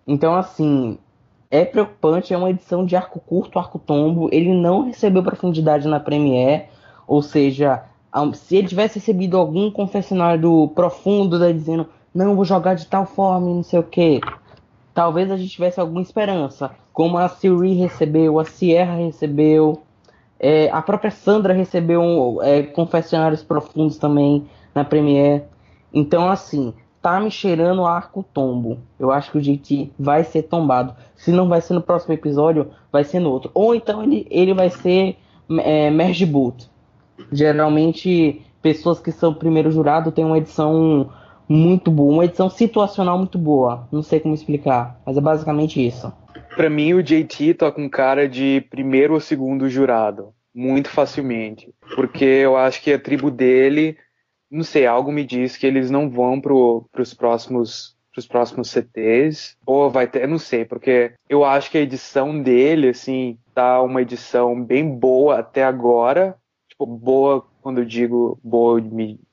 Então, 0.09 0.33
assim, 0.33 0.97
é 1.51 1.63
preocupante, 1.63 2.33
é 2.33 2.37
uma 2.37 2.49
edição 2.49 2.83
de 2.83 2.95
arco 2.95 3.19
curto, 3.19 3.59
arco 3.59 3.77
tombo. 3.77 4.27
Ele 4.31 4.51
não 4.51 4.85
recebeu 4.85 5.21
profundidade 5.21 5.87
na 5.87 5.99
Premiere, 5.99 6.65
ou 7.07 7.21
seja, 7.21 7.83
se 8.33 8.55
ele 8.55 8.67
tivesse 8.67 8.95
recebido 8.95 9.37
algum 9.37 9.69
confessionário 9.69 10.67
profundo 10.73 11.37
da 11.37 11.51
dizendo 11.51 11.87
não, 12.11 12.35
vou 12.35 12.43
jogar 12.43 12.73
de 12.73 12.87
tal 12.87 13.05
forma 13.05 13.53
não 13.53 13.61
sei 13.61 13.77
o 13.77 13.83
que, 13.83 14.19
talvez 14.95 15.29
a 15.29 15.37
gente 15.37 15.51
tivesse 15.51 15.79
alguma 15.79 16.01
esperança. 16.01 16.71
Como 16.91 17.15
a 17.15 17.29
Siri 17.29 17.75
recebeu, 17.75 18.39
a 18.39 18.45
Sierra 18.45 18.95
recebeu, 18.95 19.83
é, 20.39 20.71
a 20.71 20.81
própria 20.81 21.11
Sandra 21.11 21.53
recebeu 21.53 22.39
é, 22.41 22.63
confessionários 22.63 23.43
profundos 23.43 23.97
também 23.97 24.47
na 24.73 24.83
Premiere. 24.83 25.43
Então, 25.93 26.27
assim, 26.27 26.73
tá 27.01 27.19
me 27.19 27.31
cheirando 27.31 27.85
arco 27.85 28.25
tombo. 28.33 28.79
Eu 28.99 29.11
acho 29.11 29.31
que 29.31 29.37
o 29.37 29.41
JT 29.41 29.91
vai 29.97 30.23
ser 30.23 30.43
tombado. 30.43 30.95
Se 31.15 31.31
não 31.31 31.47
vai 31.47 31.61
ser 31.61 31.73
no 31.73 31.81
próximo 31.81 32.13
episódio, 32.13 32.69
vai 32.91 33.03
ser 33.03 33.19
no 33.19 33.29
outro. 33.29 33.51
Ou 33.53 33.73
então 33.73 34.03
ele, 34.03 34.27
ele 34.29 34.53
vai 34.53 34.69
ser 34.69 35.17
é, 35.59 35.89
merge 35.89 36.25
boot. 36.25 36.69
Geralmente, 37.31 38.41
pessoas 38.61 38.99
que 38.99 39.11
são 39.11 39.33
primeiro 39.33 39.71
jurado 39.71 40.11
têm 40.11 40.25
uma 40.25 40.37
edição 40.37 41.09
muito 41.47 41.89
boa, 41.89 42.13
uma 42.13 42.25
edição 42.25 42.49
situacional 42.49 43.17
muito 43.17 43.37
boa. 43.37 43.87
Não 43.91 44.03
sei 44.03 44.19
como 44.19 44.35
explicar, 44.35 44.99
mas 45.05 45.17
é 45.17 45.21
basicamente 45.21 45.85
isso. 45.85 46.11
Para 46.55 46.69
mim, 46.69 46.93
o 46.93 47.03
JT 47.03 47.55
tá 47.55 47.71
com 47.71 47.89
cara 47.89 48.27
de 48.27 48.65
primeiro 48.69 49.13
ou 49.13 49.19
segundo 49.19 49.69
jurado, 49.69 50.33
muito 50.53 50.89
facilmente, 50.89 51.73
porque 51.95 52.25
eu 52.25 52.57
acho 52.57 52.81
que 52.81 52.91
a 52.91 52.99
tribo 52.99 53.31
dele 53.31 53.97
não 54.49 54.63
sei, 54.63 54.85
algo 54.85 55.11
me 55.11 55.23
diz 55.23 55.57
que 55.57 55.67
eles 55.67 55.91
não 55.91 56.09
vão 56.09 56.39
pro, 56.41 56.85
pros 56.91 57.13
próximos 57.13 57.97
pros 58.11 58.27
próximos 58.27 58.69
CTs, 58.69 59.55
ou 59.65 59.89
vai 59.89 60.07
ter, 60.07 60.27
não 60.27 60.39
sei, 60.39 60.65
porque 60.65 61.13
eu 61.29 61.45
acho 61.45 61.69
que 61.71 61.77
a 61.77 61.81
edição 61.81 62.41
dele, 62.41 62.89
assim, 62.89 63.37
tá 63.53 63.81
uma 63.81 64.01
edição 64.01 64.61
bem 64.61 64.97
boa 64.97 65.39
até 65.39 65.63
agora, 65.63 66.35
tipo, 66.67 66.85
boa, 66.85 67.45
quando 67.61 67.79
eu 67.79 67.85
digo 67.85 68.39
boa 68.43 68.81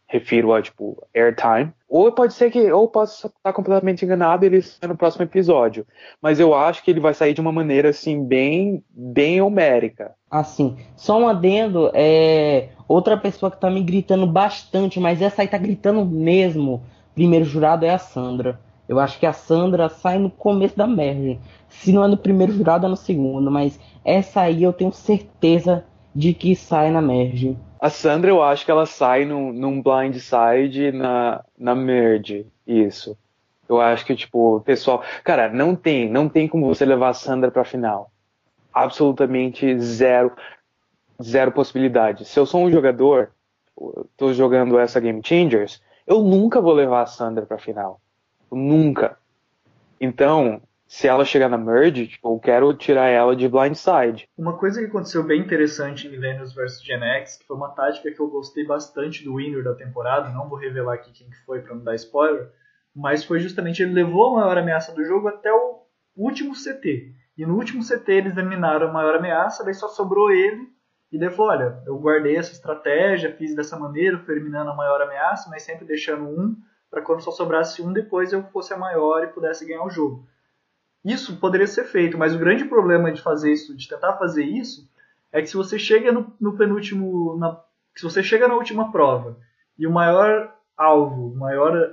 refiro 0.08 0.52
a 0.52 0.62
tipo 0.62 1.02
airtime, 1.14 1.72
ou 1.88 2.10
pode 2.12 2.34
ser 2.34 2.50
que 2.50 2.70
ou 2.70 2.88
posso 2.88 3.26
estar 3.26 3.52
completamente 3.52 4.04
enganado 4.04 4.44
e 4.44 4.46
ele 4.46 4.64
no 4.82 4.96
próximo 4.96 5.24
episódio, 5.24 5.86
mas 6.22 6.38
eu 6.38 6.54
acho 6.54 6.82
que 6.82 6.90
ele 6.90 7.00
vai 7.00 7.12
sair 7.12 7.34
de 7.34 7.40
uma 7.40 7.52
maneira 7.52 7.90
assim 7.90 8.24
bem 8.24 8.84
bem 8.90 9.40
homérica. 9.40 10.14
Assim, 10.30 10.76
só 10.96 11.18
um 11.18 11.28
adendo, 11.28 11.90
é 11.94 12.68
outra 12.88 13.16
pessoa 13.16 13.50
que 13.50 13.60
tá 13.60 13.70
me 13.70 13.82
gritando 13.82 14.26
bastante, 14.26 15.00
mas 15.00 15.20
essa 15.20 15.42
aí 15.42 15.48
tá 15.48 15.58
gritando 15.58 16.04
mesmo. 16.04 16.82
Primeiro 17.14 17.44
jurado 17.44 17.84
é 17.84 17.90
a 17.90 17.98
Sandra. 17.98 18.60
Eu 18.88 19.00
acho 19.00 19.18
que 19.18 19.26
a 19.26 19.32
Sandra 19.32 19.88
sai 19.88 20.18
no 20.18 20.30
começo 20.30 20.76
da 20.76 20.86
merge. 20.86 21.40
Se 21.68 21.92
não 21.92 22.04
é 22.04 22.08
no 22.08 22.16
primeiro 22.16 22.52
jurado, 22.52 22.86
é 22.86 22.88
no 22.88 22.96
segundo, 22.96 23.50
mas 23.50 23.80
essa 24.04 24.42
aí 24.42 24.62
eu 24.62 24.72
tenho 24.72 24.92
certeza 24.92 25.84
de 26.14 26.32
que 26.32 26.54
sai 26.54 26.90
na 26.90 27.02
merge. 27.02 27.56
A 27.78 27.90
Sandra, 27.90 28.30
eu 28.30 28.42
acho 28.42 28.64
que 28.64 28.70
ela 28.70 28.86
sai 28.86 29.24
num, 29.24 29.52
num 29.52 29.82
blindside 29.82 30.92
na, 30.92 31.44
na 31.58 31.74
merge. 31.74 32.46
Isso. 32.66 33.16
Eu 33.68 33.80
acho 33.80 34.06
que, 34.06 34.14
tipo, 34.14 34.56
o 34.56 34.60
pessoal. 34.60 35.02
Cara, 35.24 35.48
não 35.48 35.74
tem, 35.74 36.08
não 36.08 36.28
tem 36.28 36.48
como 36.48 36.66
você 36.66 36.84
levar 36.84 37.10
a 37.10 37.14
Sandra 37.14 37.50
pra 37.50 37.64
final. 37.64 38.10
Absolutamente 38.72 39.78
zero, 39.78 40.32
zero 41.22 41.52
possibilidade. 41.52 42.24
Se 42.24 42.38
eu 42.38 42.46
sou 42.46 42.62
um 42.62 42.70
jogador, 42.70 43.32
tô 44.16 44.32
jogando 44.32 44.78
essa 44.78 45.00
Game 45.00 45.20
Changers, 45.24 45.82
eu 46.06 46.22
nunca 46.22 46.60
vou 46.60 46.72
levar 46.72 47.02
a 47.02 47.06
Sandra 47.06 47.44
pra 47.44 47.58
final. 47.58 48.00
Nunca. 48.50 49.18
Então, 50.00 50.60
se 50.86 51.08
ela 51.08 51.24
chegar 51.24 51.48
na 51.48 51.58
merge, 51.58 52.06
tipo, 52.06 52.32
eu 52.32 52.38
quero 52.38 52.72
tirar 52.74 53.08
ela 53.08 53.34
de 53.34 53.48
blindside. 53.48 54.28
Uma 54.38 54.56
coisa 54.56 54.80
que 54.80 54.86
aconteceu 54.86 55.22
bem 55.24 55.40
interessante 55.40 56.06
em 56.06 56.10
Millennials 56.10 56.54
vs 56.54 56.82
Gen 56.82 57.02
X, 57.02 57.38
que 57.38 57.46
foi 57.46 57.56
uma 57.56 57.70
tática 57.70 58.10
que 58.10 58.20
eu 58.20 58.28
gostei 58.28 58.64
bastante 58.64 59.24
do 59.24 59.36
winner 59.36 59.64
da 59.64 59.74
temporada, 59.74 60.30
não 60.30 60.48
vou 60.48 60.58
revelar 60.58 60.94
aqui 60.94 61.12
quem 61.12 61.28
que 61.28 61.44
foi 61.44 61.60
para 61.60 61.74
não 61.74 61.82
dar 61.82 61.94
spoiler, 61.96 62.50
mas 62.94 63.24
foi 63.24 63.40
justamente 63.40 63.82
ele 63.82 63.92
levou 63.92 64.28
a 64.28 64.40
maior 64.40 64.58
ameaça 64.58 64.94
do 64.94 65.04
jogo 65.04 65.28
até 65.28 65.52
o 65.52 65.82
último 66.16 66.54
CT. 66.54 67.12
E 67.36 67.44
no 67.44 67.54
último 67.56 67.82
CT 67.82 68.10
eles 68.10 68.36
eliminaram 68.36 68.88
a 68.88 68.92
maior 68.92 69.16
ameaça, 69.16 69.64
daí 69.64 69.74
só 69.74 69.88
sobrou 69.88 70.30
ele, 70.30 70.68
e 71.12 71.18
daí 71.18 71.30
falou, 71.30 71.50
olha, 71.50 71.82
eu 71.86 71.98
guardei 71.98 72.36
essa 72.36 72.52
estratégia, 72.52 73.34
fiz 73.36 73.54
dessa 73.54 73.78
maneira, 73.78 74.18
fui 74.18 74.34
eliminando 74.34 74.70
a 74.70 74.74
maior 74.74 75.02
ameaça, 75.02 75.50
mas 75.50 75.62
sempre 75.62 75.84
deixando 75.84 76.24
um, 76.24 76.56
para 76.90 77.02
quando 77.02 77.22
só 77.22 77.30
sobrasse 77.30 77.82
um, 77.82 77.92
depois 77.92 78.32
eu 78.32 78.42
fosse 78.44 78.72
a 78.72 78.78
maior 78.78 79.22
e 79.22 79.28
pudesse 79.28 79.66
ganhar 79.66 79.84
o 79.84 79.90
jogo. 79.90 80.26
Isso 81.06 81.36
poderia 81.36 81.68
ser 81.68 81.84
feito, 81.84 82.18
mas 82.18 82.34
o 82.34 82.38
grande 82.38 82.64
problema 82.64 83.12
de 83.12 83.22
fazer 83.22 83.52
isso, 83.52 83.76
de 83.76 83.88
tentar 83.88 84.14
fazer 84.14 84.44
isso, 84.44 84.90
é 85.30 85.40
que 85.40 85.46
se 85.46 85.56
você 85.56 85.78
chega 85.78 86.10
no, 86.10 86.34
no 86.40 86.56
penúltimo, 86.56 87.36
na, 87.38 87.60
se 87.94 88.02
você 88.02 88.24
chega 88.24 88.48
na 88.48 88.56
última 88.56 88.90
prova 88.90 89.36
e 89.78 89.86
o 89.86 89.92
maior 89.92 90.52
alvo, 90.76 91.28
o 91.28 91.36
maior, 91.36 91.92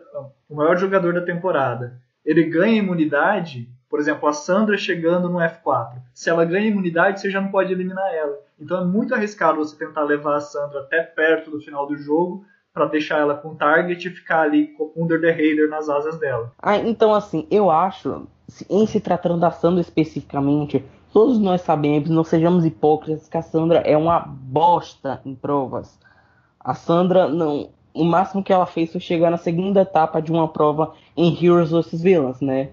o 0.49 0.55
maior 0.55 0.77
jogador 0.77 1.13
da 1.13 1.21
temporada, 1.21 2.01
ele 2.25 2.45
ganha 2.45 2.79
imunidade, 2.79 3.69
por 3.87 3.99
exemplo, 3.99 4.27
a 4.27 4.33
Sandra 4.33 4.75
chegando 4.77 5.29
no 5.29 5.37
F4. 5.37 6.01
Se 6.11 6.31
ela 6.31 6.43
ganha 6.43 6.67
imunidade, 6.67 7.21
você 7.21 7.29
já 7.29 7.39
não 7.39 7.51
pode 7.51 7.71
eliminar 7.71 8.11
ela. 8.15 8.39
Então 8.59 8.81
é 8.81 8.83
muito 8.83 9.13
arriscado 9.13 9.57
você 9.57 9.77
tentar 9.77 10.01
levar 10.05 10.37
a 10.37 10.41
Sandra 10.41 10.79
até 10.79 11.03
perto 11.03 11.51
do 11.51 11.61
final 11.61 11.85
do 11.85 11.95
jogo 11.95 12.43
para 12.73 12.87
deixar 12.87 13.19
ela 13.19 13.35
com 13.35 13.53
target 13.53 14.07
e 14.07 14.11
ficar 14.11 14.41
ali 14.41 14.67
com 14.69 14.91
under 14.95 15.21
the 15.21 15.31
radar 15.31 15.69
nas 15.69 15.87
asas 15.87 16.17
dela. 16.17 16.51
Ah, 16.61 16.77
então 16.77 17.13
assim, 17.13 17.45
eu 17.51 17.69
acho, 17.69 18.27
em 18.69 18.85
se 18.87 18.99
tratando 18.99 19.39
da 19.39 19.51
Sandra 19.51 19.81
especificamente, 19.81 20.83
todos 21.13 21.37
nós 21.37 21.61
sabemos, 21.61 22.09
não 22.09 22.23
sejamos 22.23 22.65
hipócritas, 22.65 23.29
que 23.29 23.37
a 23.37 23.43
Sandra 23.43 23.79
é 23.79 23.95
uma 23.95 24.19
bosta 24.19 25.21
em 25.23 25.35
provas. 25.35 25.99
A 26.59 26.73
Sandra 26.73 27.27
não, 27.27 27.69
o 27.93 28.03
máximo 28.03 28.43
que 28.43 28.51
ela 28.51 28.65
fez 28.65 28.91
foi 28.91 28.99
chegar 28.99 29.29
na 29.29 29.37
segunda 29.37 29.81
etapa 29.81 30.19
de 30.19 30.31
uma 30.31 30.47
prova 30.47 30.93
em 31.15 31.31
Heroes 31.31 31.69
vs 31.69 32.01
Villains, 32.01 32.41
né? 32.41 32.69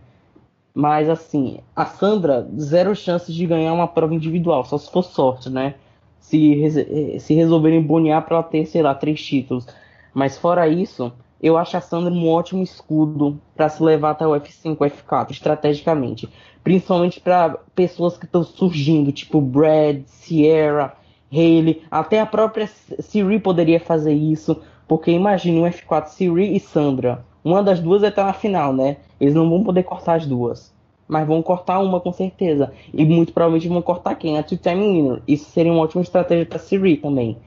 Mas 0.73 1.11
assim, 1.11 1.59
a 1.77 1.85
Sandra, 1.85 2.49
zero 2.59 2.95
chances 2.97 3.35
de 3.35 3.45
ganhar 3.45 3.75
uma 3.75 3.89
prova 3.89 4.15
individual, 4.15 4.65
só 4.65 4.79
se 4.79 4.91
for 4.91 5.03
sorte, 5.03 5.51
né? 5.51 5.75
Se, 6.21 7.19
se 7.19 7.35
resolverem 7.35 7.83
bonear 7.83 8.25
para 8.25 8.37
ela 8.37 8.45
ter, 8.45 8.65
sei 8.65 8.81
lá, 8.81 8.95
três 8.95 9.23
títulos. 9.23 9.67
Mas 10.15 10.39
fora 10.39 10.69
isso, 10.69 11.13
eu 11.43 11.57
acho 11.57 11.77
a 11.77 11.81
Sandra 11.81 12.13
um 12.13 12.29
ótimo 12.29 12.63
escudo 12.63 13.41
para 13.57 13.69
se 13.69 13.83
levar 13.83 14.11
até 14.11 14.27
o 14.27 14.33
F5, 14.33 14.77
F4, 14.77 15.31
estrategicamente. 15.31 16.29
Principalmente 16.63 17.21
para 17.21 17.59
pessoas 17.75 18.19
que 18.19 18.27
estão 18.27 18.43
surgindo, 18.43 19.11
tipo 19.11 19.41
Brad, 19.41 20.03
Sierra, 20.07 20.95
Haley, 21.33 21.83
até 21.91 22.21
a 22.21 22.27
própria 22.27 22.67
Siri 22.67 23.39
poderia 23.39 23.81
fazer 23.81 24.13
isso, 24.13 24.61
porque 24.87 25.11
imagine 25.11 25.61
um 25.61 25.65
F4 25.65 26.09
Siri 26.09 26.55
e 26.55 26.61
Sandra. 26.61 27.25
Uma 27.43 27.63
das 27.63 27.81
duas 27.81 28.03
vai 28.03 28.11
estar 28.11 28.25
na 28.25 28.33
final, 28.33 28.73
né? 28.73 28.99
Eles 29.19 29.35
não 29.35 29.49
vão 29.49 29.65
poder 29.65 29.85
cortar 29.85 30.17
as 30.17 30.27
duas. 30.27 30.75
Mas 31.09 31.27
vão 31.27 31.43
cortar 31.43 31.79
uma 31.81 32.01
com 32.01 32.13
certeza. 32.13 32.73
E 32.93 33.05
muito 33.05 33.33
provavelmente 33.33 33.69
vão 33.69 33.81
cortar 33.81 34.15
quem? 34.17 34.39
A 34.39 34.43
Two-Time 34.43 34.81
Winner. 34.81 35.23
Isso 35.27 35.51
seria 35.51 35.73
uma 35.73 35.83
ótima 35.83 36.03
estratégia 36.03 36.45
para 36.45 36.59
Siri 36.59 36.97
também. 36.99 37.39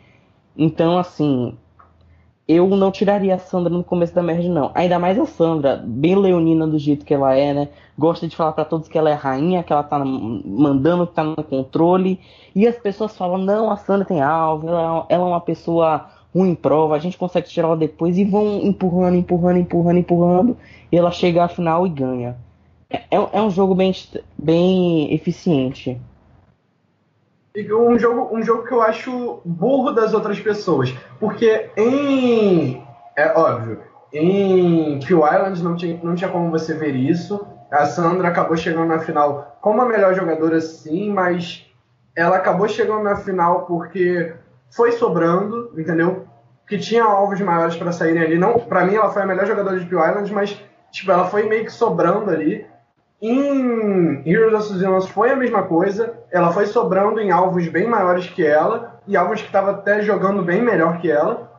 Então, 0.58 0.98
assim, 0.98 1.55
eu 2.48 2.68
não 2.70 2.92
tiraria 2.92 3.36
a 3.36 3.40
Sandra 3.40 3.72
no 3.72 3.84
começo 3.84 4.14
da 4.14 4.22
merge, 4.22 4.50
não. 4.50 4.72
Ainda 4.76 5.00
mais 5.00 5.18
a 5.18 5.26
Sandra, 5.26 5.82
bem 5.86 6.16
leonina 6.16 6.68
do 6.68 6.78
jeito 6.78 7.06
que 7.06 7.14
ela 7.14 7.34
é, 7.36 7.54
né? 7.54 7.70
Gosta 7.98 8.28
de 8.28 8.36
falar 8.36 8.52
para 8.52 8.66
todos 8.66 8.88
que 8.90 8.98
ela 8.98 9.10
é 9.10 9.14
rainha, 9.14 9.64
que 9.64 9.72
ela 9.72 9.84
tá 9.84 9.98
mandando, 10.04 11.08
que 11.08 11.14
tá 11.14 11.24
no 11.24 11.42
controle. 11.44 12.20
E 12.54 12.68
as 12.68 12.78
pessoas 12.78 13.16
falam, 13.16 13.38
não, 13.38 13.72
a 13.72 13.78
Sandra 13.78 14.06
tem 14.06 14.22
alvo, 14.22 14.68
ela, 14.68 15.06
ela 15.08 15.24
é 15.24 15.28
uma 15.28 15.42
pessoa 15.42 16.10
ruim 16.36 16.50
em 16.50 16.56
prova, 16.56 16.96
a 16.96 17.00
gente 17.00 17.18
consegue 17.18 17.48
tirar 17.48 17.68
ela 17.68 17.78
depois 17.78 18.18
e 18.18 18.26
vão 18.26 18.60
empurrando, 18.62 19.16
empurrando, 19.16 19.60
empurrando, 19.60 19.98
empurrando. 20.00 20.58
E 20.92 20.98
ela 20.98 21.12
chega 21.12 21.44
à 21.46 21.48
final 21.48 21.88
e 21.88 21.90
ganha. 21.90 22.36
É, 22.90 23.00
é 23.12 23.42
um 23.42 23.50
jogo 23.50 23.74
bem, 23.74 23.94
bem 24.38 25.14
eficiente 25.14 26.00
um 27.56 28.00
jogo, 28.00 28.36
um 28.36 28.42
jogo 28.42 28.64
que 28.64 28.74
eu 28.74 28.82
acho 28.82 29.42
burro 29.46 29.92
das 29.92 30.14
outras 30.14 30.40
pessoas. 30.40 30.94
Porque 31.20 31.70
em. 31.78 32.84
É 33.16 33.38
óbvio, 33.38 33.80
em 34.12 35.00
Kill 35.00 35.20
Island 35.20 35.64
não 35.64 35.76
tinha, 35.76 36.00
não 36.04 36.16
tinha 36.16 36.30
como 36.30 36.50
você 36.50 36.74
ver 36.74 36.96
isso. 36.96 37.46
A 37.72 37.86
Sandra 37.86 38.28
acabou 38.28 38.58
chegando 38.58 38.88
na 38.88 39.00
final 39.00 39.58
como 39.62 39.82
a 39.82 39.86
melhor 39.86 40.14
jogadora, 40.14 40.60
sim, 40.62 41.12
mas 41.12 41.66
ela 42.16 42.38
acabou 42.38 42.68
chegando 42.68 43.04
na 43.04 43.16
final 43.16 43.66
porque 43.66 44.34
foi 44.70 44.92
sobrando, 44.94 45.72
entendeu? 45.78 46.28
Que 46.68 46.78
tinha 46.78 47.04
alvos 47.04 47.40
maiores 47.42 47.76
para 47.76 47.92
saírem 47.92 48.22
ali. 48.22 48.38
Não, 48.38 48.60
para 48.60 48.86
mim 48.86 48.96
ela 48.96 49.10
foi 49.10 49.24
a 49.24 49.26
melhor 49.26 49.46
jogadora 49.46 49.80
de 49.80 49.86
Kill 49.86 50.00
Island, 50.00 50.34
mas 50.34 50.60
tipo, 50.92 51.12
ela 51.12 51.26
foi 51.26 51.48
meio 51.48 51.66
que 51.66 51.72
sobrando 51.72 52.30
ali. 52.30 52.66
Em 53.25 54.22
Heroes 54.30 54.70
of 54.70 54.77
Villains 54.77 55.08
foi 55.08 55.32
a 55.32 55.36
mesma 55.38 55.63
coisa. 55.63 56.13
Ela 56.30 56.51
foi 56.51 56.65
sobrando 56.65 57.22
em 57.22 57.32
alvos 57.32 57.65
bem 57.70 57.88
maiores 57.88 58.27
que 58.27 58.46
ela 58.46 59.00
e 59.08 59.15
alvos 59.15 59.39
que 59.39 59.48
estavam 59.48 59.75
até 59.75 60.01
jogando 60.01 60.44
bem 60.44 60.62
melhor 60.62 61.00
que 61.00 61.10
ela. 61.10 61.50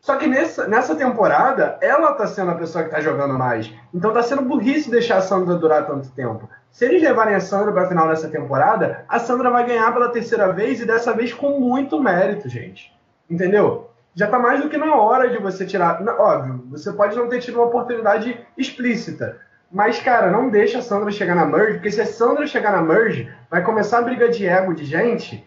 Só 0.00 0.16
que 0.16 0.26
nessa, 0.26 0.66
nessa 0.66 0.96
temporada, 0.96 1.78
ela 1.80 2.14
tá 2.14 2.26
sendo 2.26 2.50
a 2.50 2.56
pessoa 2.56 2.82
que 2.82 2.90
tá 2.90 3.00
jogando 3.00 3.38
mais. 3.38 3.72
Então 3.94 4.12
tá 4.12 4.20
sendo 4.20 4.42
burrice 4.42 4.90
deixar 4.90 5.18
a 5.18 5.20
Sandra 5.20 5.54
durar 5.54 5.86
tanto 5.86 6.10
tempo. 6.10 6.50
Se 6.72 6.86
eles 6.86 7.00
levarem 7.00 7.36
a 7.36 7.40
Sandra 7.40 7.70
pra 7.70 7.86
final 7.86 8.08
dessa 8.08 8.26
temporada, 8.26 9.04
a 9.08 9.20
Sandra 9.20 9.48
vai 9.48 9.64
ganhar 9.64 9.92
pela 9.92 10.08
terceira 10.08 10.52
vez 10.52 10.80
e 10.80 10.84
dessa 10.84 11.12
vez 11.12 11.32
com 11.32 11.60
muito 11.60 12.02
mérito, 12.02 12.48
gente. 12.48 12.92
Entendeu? 13.30 13.92
Já 14.12 14.26
tá 14.26 14.40
mais 14.40 14.60
do 14.60 14.68
que 14.68 14.76
na 14.76 14.96
hora 14.96 15.30
de 15.30 15.38
você 15.38 15.64
tirar. 15.64 16.02
Óbvio, 16.18 16.64
você 16.68 16.92
pode 16.92 17.16
não 17.16 17.28
ter 17.28 17.38
tido 17.38 17.60
uma 17.60 17.66
oportunidade 17.66 18.44
explícita. 18.58 19.38
Mas, 19.72 19.98
cara, 19.98 20.30
não 20.30 20.50
deixa 20.50 20.80
a 20.80 20.82
Sandra 20.82 21.10
chegar 21.10 21.34
na 21.34 21.46
merge, 21.46 21.74
porque 21.74 21.90
se 21.90 22.00
a 22.02 22.06
Sandra 22.06 22.46
chegar 22.46 22.72
na 22.72 22.82
merge, 22.82 23.32
vai 23.50 23.64
começar 23.64 23.98
a 23.98 24.02
briga 24.02 24.28
de 24.28 24.46
ego 24.46 24.74
de 24.74 24.84
gente 24.84 25.42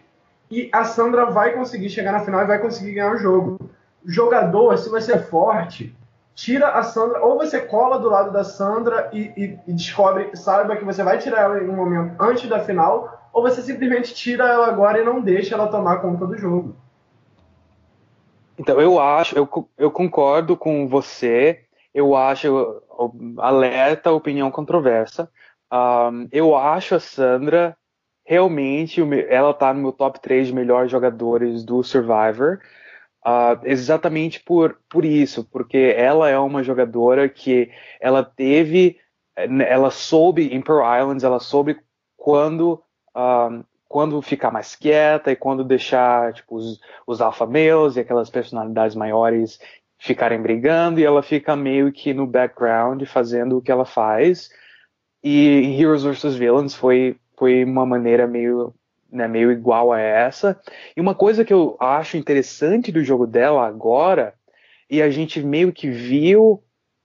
e 0.50 0.68
a 0.72 0.84
Sandra 0.84 1.26
vai 1.26 1.52
conseguir 1.52 1.88
chegar 1.90 2.10
na 2.10 2.20
final 2.20 2.42
e 2.42 2.46
vai 2.46 2.58
conseguir 2.58 2.92
ganhar 2.92 3.12
o 3.12 3.18
jogo. 3.18 3.70
Jogador, 4.04 4.76
se 4.78 4.88
você 4.88 5.12
é 5.12 5.18
forte, 5.18 5.94
tira 6.34 6.70
a 6.70 6.82
Sandra, 6.82 7.24
ou 7.24 7.38
você 7.38 7.60
cola 7.60 8.00
do 8.00 8.08
lado 8.08 8.32
da 8.32 8.42
Sandra 8.42 9.08
e, 9.12 9.32
e, 9.36 9.58
e 9.64 9.72
descobre, 9.72 10.30
saiba 10.34 10.76
que 10.76 10.84
você 10.84 11.04
vai 11.04 11.18
tirar 11.18 11.42
ela 11.42 11.62
em 11.62 11.68
um 11.68 11.76
momento 11.76 12.20
antes 12.20 12.48
da 12.48 12.58
final, 12.58 13.28
ou 13.32 13.42
você 13.42 13.62
simplesmente 13.62 14.12
tira 14.12 14.48
ela 14.48 14.66
agora 14.66 15.00
e 15.00 15.04
não 15.04 15.20
deixa 15.20 15.54
ela 15.54 15.68
tomar 15.68 15.98
conta 15.98 16.26
do 16.26 16.36
jogo. 16.36 16.74
Então, 18.58 18.80
eu 18.80 18.98
acho, 18.98 19.36
eu, 19.36 19.68
eu 19.78 19.90
concordo 19.90 20.56
com 20.56 20.88
você 20.88 21.65
eu 21.96 22.14
acho, 22.14 22.82
alerta, 23.38 24.12
opinião 24.12 24.50
controversa. 24.50 25.30
Um, 25.72 26.28
eu 26.30 26.54
acho 26.54 26.94
a 26.94 27.00
Sandra 27.00 27.74
realmente, 28.22 29.00
ela 29.30 29.54
tá 29.54 29.72
no 29.72 29.80
meu 29.80 29.92
top 29.92 30.20
3 30.20 30.48
de 30.48 30.52
melhores 30.52 30.90
jogadores 30.90 31.64
do 31.64 31.82
Survivor. 31.82 32.60
Uh, 33.24 33.58
exatamente 33.64 34.40
por, 34.40 34.78
por 34.90 35.06
isso, 35.06 35.42
porque 35.50 35.94
ela 35.96 36.28
é 36.28 36.38
uma 36.38 36.62
jogadora 36.62 37.30
que 37.30 37.70
ela 37.98 38.22
teve, 38.22 38.98
ela 39.34 39.90
soube 39.90 40.54
em 40.54 40.60
Pearl 40.60 41.00
Islands, 41.00 41.24
ela 41.24 41.40
soube 41.40 41.80
quando 42.14 42.82
um, 43.16 43.64
quando 43.88 44.20
ficar 44.20 44.50
mais 44.50 44.76
quieta 44.76 45.32
e 45.32 45.36
quando 45.36 45.64
deixar 45.64 46.34
tipo, 46.34 46.56
os, 46.56 46.78
os 47.06 47.22
alfa 47.22 47.46
males 47.46 47.96
e 47.96 48.00
aquelas 48.00 48.28
personalidades 48.28 48.94
maiores 48.94 49.58
ficarem 49.98 50.40
brigando 50.40 51.00
e 51.00 51.04
ela 51.04 51.22
fica 51.22 51.56
meio 51.56 51.92
que 51.92 52.12
no 52.12 52.26
background 52.26 53.02
fazendo 53.04 53.58
o 53.58 53.62
que 53.62 53.70
ela 53.70 53.84
faz. 53.84 54.50
E 55.22 55.48
em 55.48 55.80
Heroes 55.80 56.02
vs 56.02 56.36
Villains 56.36 56.74
foi, 56.74 57.16
foi 57.36 57.64
uma 57.64 57.86
maneira 57.86 58.26
meio, 58.26 58.74
né, 59.10 59.26
meio 59.26 59.50
igual 59.50 59.92
a 59.92 60.00
essa. 60.00 60.60
E 60.96 61.00
uma 61.00 61.14
coisa 61.14 61.44
que 61.44 61.52
eu 61.52 61.76
acho 61.80 62.16
interessante 62.16 62.92
do 62.92 63.02
jogo 63.02 63.26
dela 63.26 63.66
agora, 63.66 64.34
e 64.88 65.02
a 65.02 65.10
gente 65.10 65.42
meio 65.42 65.72
que 65.72 65.90
viu 65.90 66.62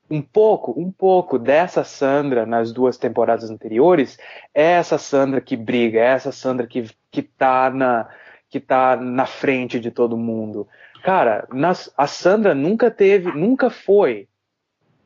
um 0.10 0.22
pouco, 0.22 0.78
um 0.78 0.92
pouco 0.92 1.40
dessa 1.40 1.84
Sandra 1.84 2.46
nas 2.46 2.74
duas 2.74 2.98
temporadas 2.98 3.50
anteriores, 3.50 4.20
é 4.54 4.74
essa 4.74 4.98
Sandra 4.98 5.40
que 5.40 5.56
briga, 5.56 6.00
é 6.00 6.08
essa 6.08 6.32
Sandra 6.32 6.68
que, 6.68 6.86
que 7.10 7.22
tá 7.24 7.70
na 7.70 8.10
que 8.52 8.60
tá 8.60 8.98
na 8.98 9.26
frente 9.26 9.80
de 9.80 9.90
todo 9.90 10.18
mundo. 10.18 10.68
Cara, 11.04 11.48
nas, 11.52 11.92
a 11.98 12.06
Sandra 12.06 12.54
nunca 12.54 12.92
teve, 12.92 13.32
nunca 13.32 13.70
foi 13.70 14.28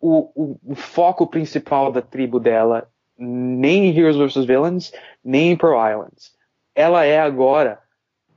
o, 0.02 0.30
o, 0.36 0.60
o, 0.64 0.76
foco 0.76 1.26
principal 1.26 1.92
da 1.92 2.02
tribo 2.02 2.40
dela, 2.40 2.88
nem 3.18 3.88
em 3.88 3.98
Heroes 3.98 4.18
vs 4.18 4.46
Villains, 4.46 4.92
nem 5.24 5.52
em 5.52 5.58
Pearl 5.58 5.90
Islands. 5.90 6.34
Ela 6.76 7.06
é 7.06 7.20
agora, 7.20 7.80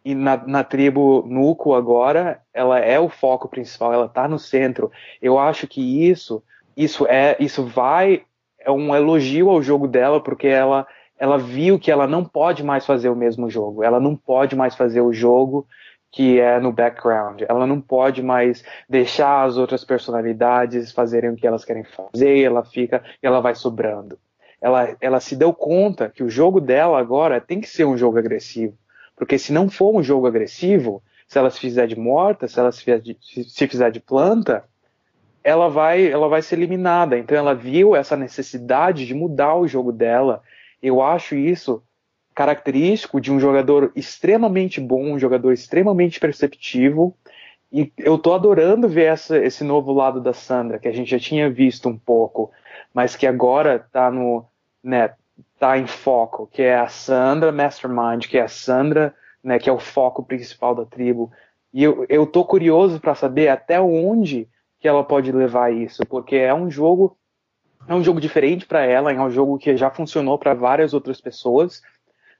e 0.04 0.14
na, 0.14 0.36
na 0.36 0.62
tribo 0.62 1.24
Nuco 1.26 1.74
agora, 1.74 2.40
ela 2.54 2.78
é 2.78 2.98
o 3.00 3.08
foco 3.08 3.48
principal, 3.48 3.92
ela 3.92 4.08
tá 4.08 4.28
no 4.28 4.38
centro. 4.38 4.90
Eu 5.20 5.38
acho 5.38 5.66
que 5.66 6.08
isso, 6.08 6.42
isso 6.76 7.06
é, 7.08 7.36
isso 7.40 7.64
vai, 7.64 8.22
é 8.60 8.70
um 8.70 8.94
elogio 8.94 9.50
ao 9.50 9.60
jogo 9.60 9.88
dela, 9.88 10.22
porque 10.22 10.46
ela, 10.46 10.86
ela 11.18 11.36
viu 11.36 11.78
que 11.78 11.90
ela 11.90 12.06
não 12.06 12.24
pode 12.24 12.62
mais 12.62 12.86
fazer 12.86 13.08
o 13.08 13.16
mesmo 13.16 13.50
jogo, 13.50 13.82
ela 13.82 13.98
não 13.98 14.14
pode 14.14 14.54
mais 14.54 14.76
fazer 14.76 15.00
o 15.00 15.12
jogo 15.12 15.66
que 16.10 16.40
é 16.40 16.58
no 16.58 16.72
background. 16.72 17.42
Ela 17.48 17.66
não 17.66 17.80
pode 17.80 18.22
mais 18.22 18.64
deixar 18.88 19.44
as 19.44 19.56
outras 19.56 19.84
personalidades 19.84 20.92
fazerem 20.92 21.30
o 21.30 21.36
que 21.36 21.46
elas 21.46 21.64
querem 21.64 21.84
fazer, 21.84 22.40
ela 22.42 22.64
fica, 22.64 23.02
ela 23.22 23.40
vai 23.40 23.54
sobrando. 23.54 24.18
Ela, 24.60 24.96
ela 25.00 25.20
se 25.20 25.36
deu 25.36 25.52
conta 25.52 26.08
que 26.08 26.22
o 26.22 26.30
jogo 26.30 26.60
dela 26.60 26.98
agora 26.98 27.40
tem 27.40 27.60
que 27.60 27.68
ser 27.68 27.84
um 27.84 27.96
jogo 27.96 28.18
agressivo. 28.18 28.76
Porque 29.16 29.38
se 29.38 29.52
não 29.52 29.68
for 29.68 29.94
um 29.94 30.02
jogo 30.02 30.26
agressivo, 30.26 31.02
se 31.26 31.38
ela 31.38 31.50
se 31.50 31.60
fizer 31.60 31.86
de 31.86 31.98
morta, 31.98 32.48
se 32.48 32.58
ela 32.58 32.72
se 32.72 32.82
fizer 32.82 33.00
de, 33.00 33.16
se 33.20 33.68
fizer 33.68 33.90
de 33.90 34.00
planta, 34.00 34.64
ela 35.44 35.68
vai, 35.68 36.10
ela 36.10 36.28
vai 36.28 36.42
ser 36.42 36.56
eliminada. 36.56 37.18
Então 37.18 37.36
ela 37.36 37.54
viu 37.54 37.94
essa 37.94 38.16
necessidade 38.16 39.06
de 39.06 39.14
mudar 39.14 39.54
o 39.54 39.68
jogo 39.68 39.92
dela. 39.92 40.42
Eu 40.82 41.02
acho 41.02 41.36
isso 41.36 41.82
característico 42.38 43.20
de 43.20 43.32
um 43.32 43.40
jogador 43.40 43.90
extremamente 43.96 44.80
bom, 44.80 45.14
um 45.14 45.18
jogador 45.18 45.52
extremamente 45.52 46.20
perceptivo. 46.20 47.12
E 47.72 47.92
eu 47.98 48.16
tô 48.16 48.32
adorando 48.32 48.86
ver 48.86 49.06
essa, 49.06 49.36
esse 49.36 49.64
novo 49.64 49.92
lado 49.92 50.20
da 50.20 50.32
Sandra, 50.32 50.78
que 50.78 50.86
a 50.86 50.92
gente 50.92 51.10
já 51.10 51.18
tinha 51.18 51.50
visto 51.50 51.88
um 51.88 51.98
pouco, 51.98 52.52
mas 52.94 53.16
que 53.16 53.26
agora 53.26 53.84
tá 53.90 54.08
no, 54.08 54.46
né, 54.80 55.14
tá 55.58 55.78
em 55.78 55.88
foco, 55.88 56.48
que 56.52 56.62
é 56.62 56.78
a 56.78 56.86
Sandra 56.86 57.50
Mastermind, 57.50 58.28
que 58.28 58.38
é 58.38 58.42
a 58.42 58.48
Sandra, 58.48 59.12
né, 59.42 59.58
que 59.58 59.68
é 59.68 59.72
o 59.72 59.80
foco 59.80 60.22
principal 60.22 60.76
da 60.76 60.84
tribo. 60.84 61.32
E 61.74 61.82
eu, 61.82 62.06
eu 62.08 62.24
tô 62.24 62.44
curioso 62.44 63.00
para 63.00 63.16
saber 63.16 63.48
até 63.48 63.80
onde 63.80 64.46
que 64.78 64.86
ela 64.86 65.02
pode 65.02 65.32
levar 65.32 65.74
isso, 65.74 66.06
porque 66.06 66.36
é 66.36 66.54
um 66.54 66.70
jogo 66.70 67.16
é 67.88 67.94
um 67.94 68.04
jogo 68.04 68.20
diferente 68.20 68.66
para 68.66 68.84
ela, 68.84 69.10
é 69.10 69.20
um 69.20 69.30
jogo 69.30 69.58
que 69.58 69.74
já 69.76 69.90
funcionou 69.90 70.38
para 70.38 70.52
várias 70.52 70.92
outras 70.92 71.20
pessoas, 71.20 71.82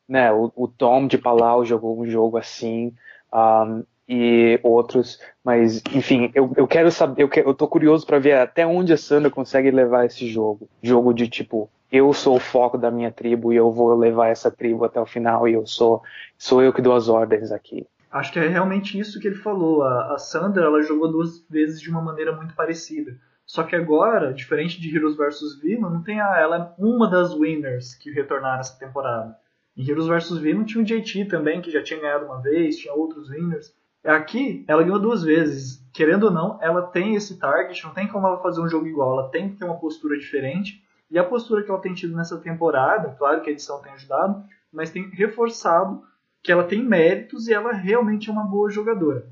né, 0.09 0.33
o, 0.33 0.51
o, 0.57 0.67
Tom 0.67 1.07
de 1.07 1.19
Palau 1.19 1.65
jogou 1.65 2.01
um 2.01 2.07
jogo 2.07 2.39
assim, 2.39 2.95
um, 3.33 3.85
e 4.09 4.59
outros, 4.63 5.21
mas 5.45 5.83
enfim, 5.93 6.31
eu, 6.35 6.51
eu 6.57 6.67
quero 6.67 6.91
saber, 6.91 7.23
eu, 7.23 7.29
que, 7.29 7.41
eu 7.41 7.53
tô 7.53 7.69
curioso 7.69 8.07
para 8.07 8.19
ver 8.19 8.33
até 8.39 8.67
onde 8.67 8.93
a 8.93 8.97
Sandra 8.97 9.31
consegue 9.31 9.71
levar 9.71 10.07
esse 10.07 10.27
jogo. 10.27 10.67
Jogo 10.83 11.13
de 11.13 11.29
tipo, 11.29 11.69
eu 11.93 12.13
sou 12.15 12.37
o 12.37 12.41
foco 12.41 12.79
da 12.79 12.91
minha 12.91 13.13
tribo 13.13 13.53
e 13.53 13.57
eu 13.57 13.71
vou 13.71 13.95
levar 13.95 14.29
essa 14.29 14.51
tribo 14.51 14.85
até 14.85 14.99
o 14.99 15.05
final 15.05 15.47
e 15.47 15.53
eu 15.53 15.67
sou, 15.67 16.03
sou 16.39 16.63
eu 16.63 16.73
que 16.73 16.81
dou 16.81 16.95
as 16.95 17.09
ordens 17.09 17.53
aqui. 17.53 17.87
Acho 18.11 18.33
que 18.33 18.39
é 18.39 18.49
realmente 18.49 18.99
isso 18.99 19.21
que 19.21 19.29
ele 19.29 19.37
falou. 19.37 19.83
A, 19.83 20.15
a 20.15 20.19
Sandra 20.19 20.65
ela 20.65 20.83
jogou 20.83 21.13
duas 21.13 21.45
vezes 21.49 21.79
de 21.79 21.91
uma 21.91 22.01
maneira 22.01 22.33
muito 22.33 22.55
parecida. 22.55 23.15
Só 23.45 23.63
que 23.63 23.77
agora, 23.77 24.33
diferente 24.33 24.81
de 24.81 24.95
Heroes 24.95 25.17
vs 25.17 25.61
Villain, 25.61 25.81
não 25.81 26.03
tem 26.03 26.21
a, 26.21 26.39
ela 26.39 26.57
é 26.57 26.83
uma 26.83 27.09
das 27.11 27.35
winners 27.35 27.95
que 27.95 28.11
retornaram 28.11 28.61
essa 28.61 28.79
temporada. 28.79 29.37
Em 29.79 29.89
Heroes 29.89 30.09
vs 30.09 30.39
Villain 30.39 30.65
tinha 30.65 30.83
o 30.83 30.85
JT 30.85 31.27
também, 31.27 31.63
que 31.63 31.71
já 31.71 31.81
tinha 31.81 32.01
ganhado 32.01 32.27
uma 32.27 32.43
vez, 32.43 32.77
tinha 32.77 32.93
outros 32.93 33.31
winners. 33.31 33.73
Aqui, 34.05 34.65
ela 34.67 34.83
ganhou 34.83 34.99
duas 34.99 35.23
vezes. 35.23 35.81
Querendo 35.95 36.25
ou 36.25 36.33
não, 36.33 36.59
ela 36.61 36.83
tem 36.83 37.15
esse 37.15 37.39
target, 37.39 37.85
não 37.85 37.95
tem 37.95 38.09
como 38.09 38.27
ela 38.27 38.43
fazer 38.43 38.61
um 38.61 38.69
jogo 38.69 38.89
igual, 38.89 39.13
ela 39.13 39.29
tem 39.29 39.49
que 39.49 39.57
ter 39.57 39.65
uma 39.65 39.79
postura 39.79 40.19
diferente. 40.19 40.85
E 41.09 41.17
a 41.17 41.23
postura 41.23 41.63
que 41.63 41.71
ela 41.71 41.81
tem 41.81 41.95
tido 41.95 42.17
nessa 42.17 42.37
temporada, 42.39 43.15
claro 43.17 43.41
que 43.41 43.51
a 43.51 43.53
edição 43.53 43.81
tem 43.81 43.93
ajudado, 43.93 44.43
mas 44.73 44.91
tem 44.91 45.09
reforçado 45.11 46.03
que 46.43 46.51
ela 46.51 46.65
tem 46.65 46.83
méritos 46.83 47.47
e 47.47 47.55
ela 47.55 47.73
realmente 47.73 48.29
é 48.29 48.33
uma 48.33 48.45
boa 48.45 48.69
jogadora. 48.71 49.31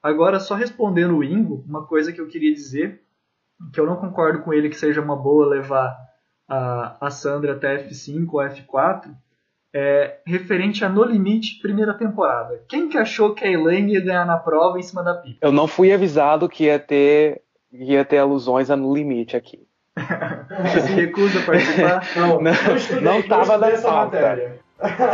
Agora, 0.00 0.38
só 0.38 0.54
respondendo 0.54 1.16
o 1.16 1.24
Ingo, 1.24 1.64
uma 1.66 1.84
coisa 1.84 2.12
que 2.12 2.20
eu 2.20 2.28
queria 2.28 2.54
dizer, 2.54 3.02
que 3.72 3.80
eu 3.80 3.86
não 3.86 3.96
concordo 3.96 4.42
com 4.42 4.54
ele 4.54 4.68
que 4.68 4.76
seja 4.76 5.02
uma 5.02 5.16
boa 5.16 5.46
levar 5.46 5.96
a, 6.48 7.06
a 7.06 7.10
Sandra 7.10 7.54
até 7.54 7.88
F5 7.88 8.28
ou 8.32 8.40
F4, 8.40 9.14
é, 9.72 10.18
referente 10.26 10.84
a 10.84 10.88
No 10.88 11.04
Limite 11.04 11.60
primeira 11.60 11.94
temporada. 11.94 12.62
Quem 12.68 12.88
que 12.88 12.98
achou 12.98 13.34
que 13.34 13.44
a 13.44 13.50
Elaine 13.50 13.92
ia 13.92 14.00
ganhar 14.00 14.24
na 14.24 14.36
prova 14.36 14.78
em 14.78 14.82
cima 14.82 15.02
da 15.02 15.14
Pipa? 15.14 15.38
Eu 15.40 15.52
não 15.52 15.66
fui 15.66 15.92
avisado 15.92 16.48
que 16.48 16.64
ia 16.64 16.78
ter, 16.78 17.42
ia 17.72 18.04
ter 18.04 18.18
alusões 18.18 18.70
a 18.70 18.76
No 18.76 18.94
Limite 18.94 19.36
aqui. 19.36 19.66
Você 20.62 20.80
se 20.80 20.92
recusa 20.92 21.40
a 21.40 21.42
participar? 21.42 22.02
Não, 22.16 22.40
não, 23.00 23.20
estava 23.20 23.56
na 23.56 23.70
pauta. 23.78 24.60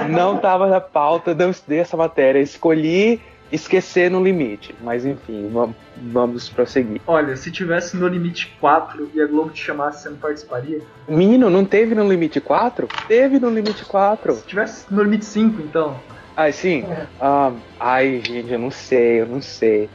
Não 0.09 0.37
estava 0.37 0.67
na 0.67 0.81
pauta, 0.81 1.35
não 1.35 1.51
estudei 1.51 1.81
essa 1.81 1.97
matéria. 1.97 2.39
Escolhi 2.41 3.21
esquecer 3.51 4.11
no 4.11 4.23
limite. 4.23 4.75
Mas 4.81 5.05
enfim, 5.05 5.49
vamos, 5.53 5.77
vamos 5.97 6.49
prosseguir. 6.49 7.01
Olha, 7.07 7.37
se 7.37 7.51
tivesse 7.51 7.97
no 7.97 8.09
limite 8.09 8.57
4 8.61 9.11
e 9.15 9.21
a 9.21 9.27
Globo 9.27 9.51
te 9.51 9.63
chamasse, 9.63 10.03
você 10.03 10.11
não 10.11 10.17
participaria? 10.17 10.81
Menino, 11.09 11.49
não 11.51 11.65
teve 11.65 11.95
no 11.95 12.09
limite 12.09 12.41
4? 12.41 12.89
Teve 13.09 13.39
no 13.39 13.51
limite 13.51 13.85
4. 13.85 14.35
Se 14.35 14.47
tivesse 14.47 14.87
no 14.91 15.03
limite 15.03 15.25
5, 15.25 15.63
então. 15.63 15.99
Ah, 16.37 16.53
sim? 16.53 16.85
É. 16.85 17.07
Ah, 17.21 17.53
ai, 17.81 18.21
gente, 18.25 18.53
eu 18.53 18.59
não 18.59 18.71
sei, 18.71 19.23
eu 19.23 19.27
não 19.27 19.41
sei. 19.41 19.89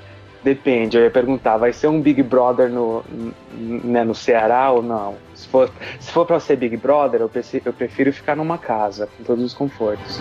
Depende, 0.44 0.98
eu 0.98 1.04
ia 1.04 1.12
perguntar, 1.12 1.58
vai 1.58 1.72
ser 1.72 1.88
um 1.88 2.02
Big 2.02 2.24
Brother 2.24 2.68
no, 2.68 3.04
né, 3.54 4.04
no 4.04 4.16
Ceará 4.16 4.72
ou 4.72 4.82
não? 4.82 5.16
Se 5.36 5.48
for, 5.48 5.70
se 6.00 6.12
for 6.12 6.26
pra 6.26 6.40
ser 6.40 6.56
Big 6.56 6.76
Brother, 6.78 7.22
eu 7.22 7.30
prefiro, 7.30 7.64
eu 7.68 7.74
prefiro 7.74 8.12
ficar 8.12 8.36
numa 8.36 8.58
casa, 8.58 9.08
com 9.16 9.24
todos 9.24 9.44
os 9.46 9.54
confortos. 9.54 10.20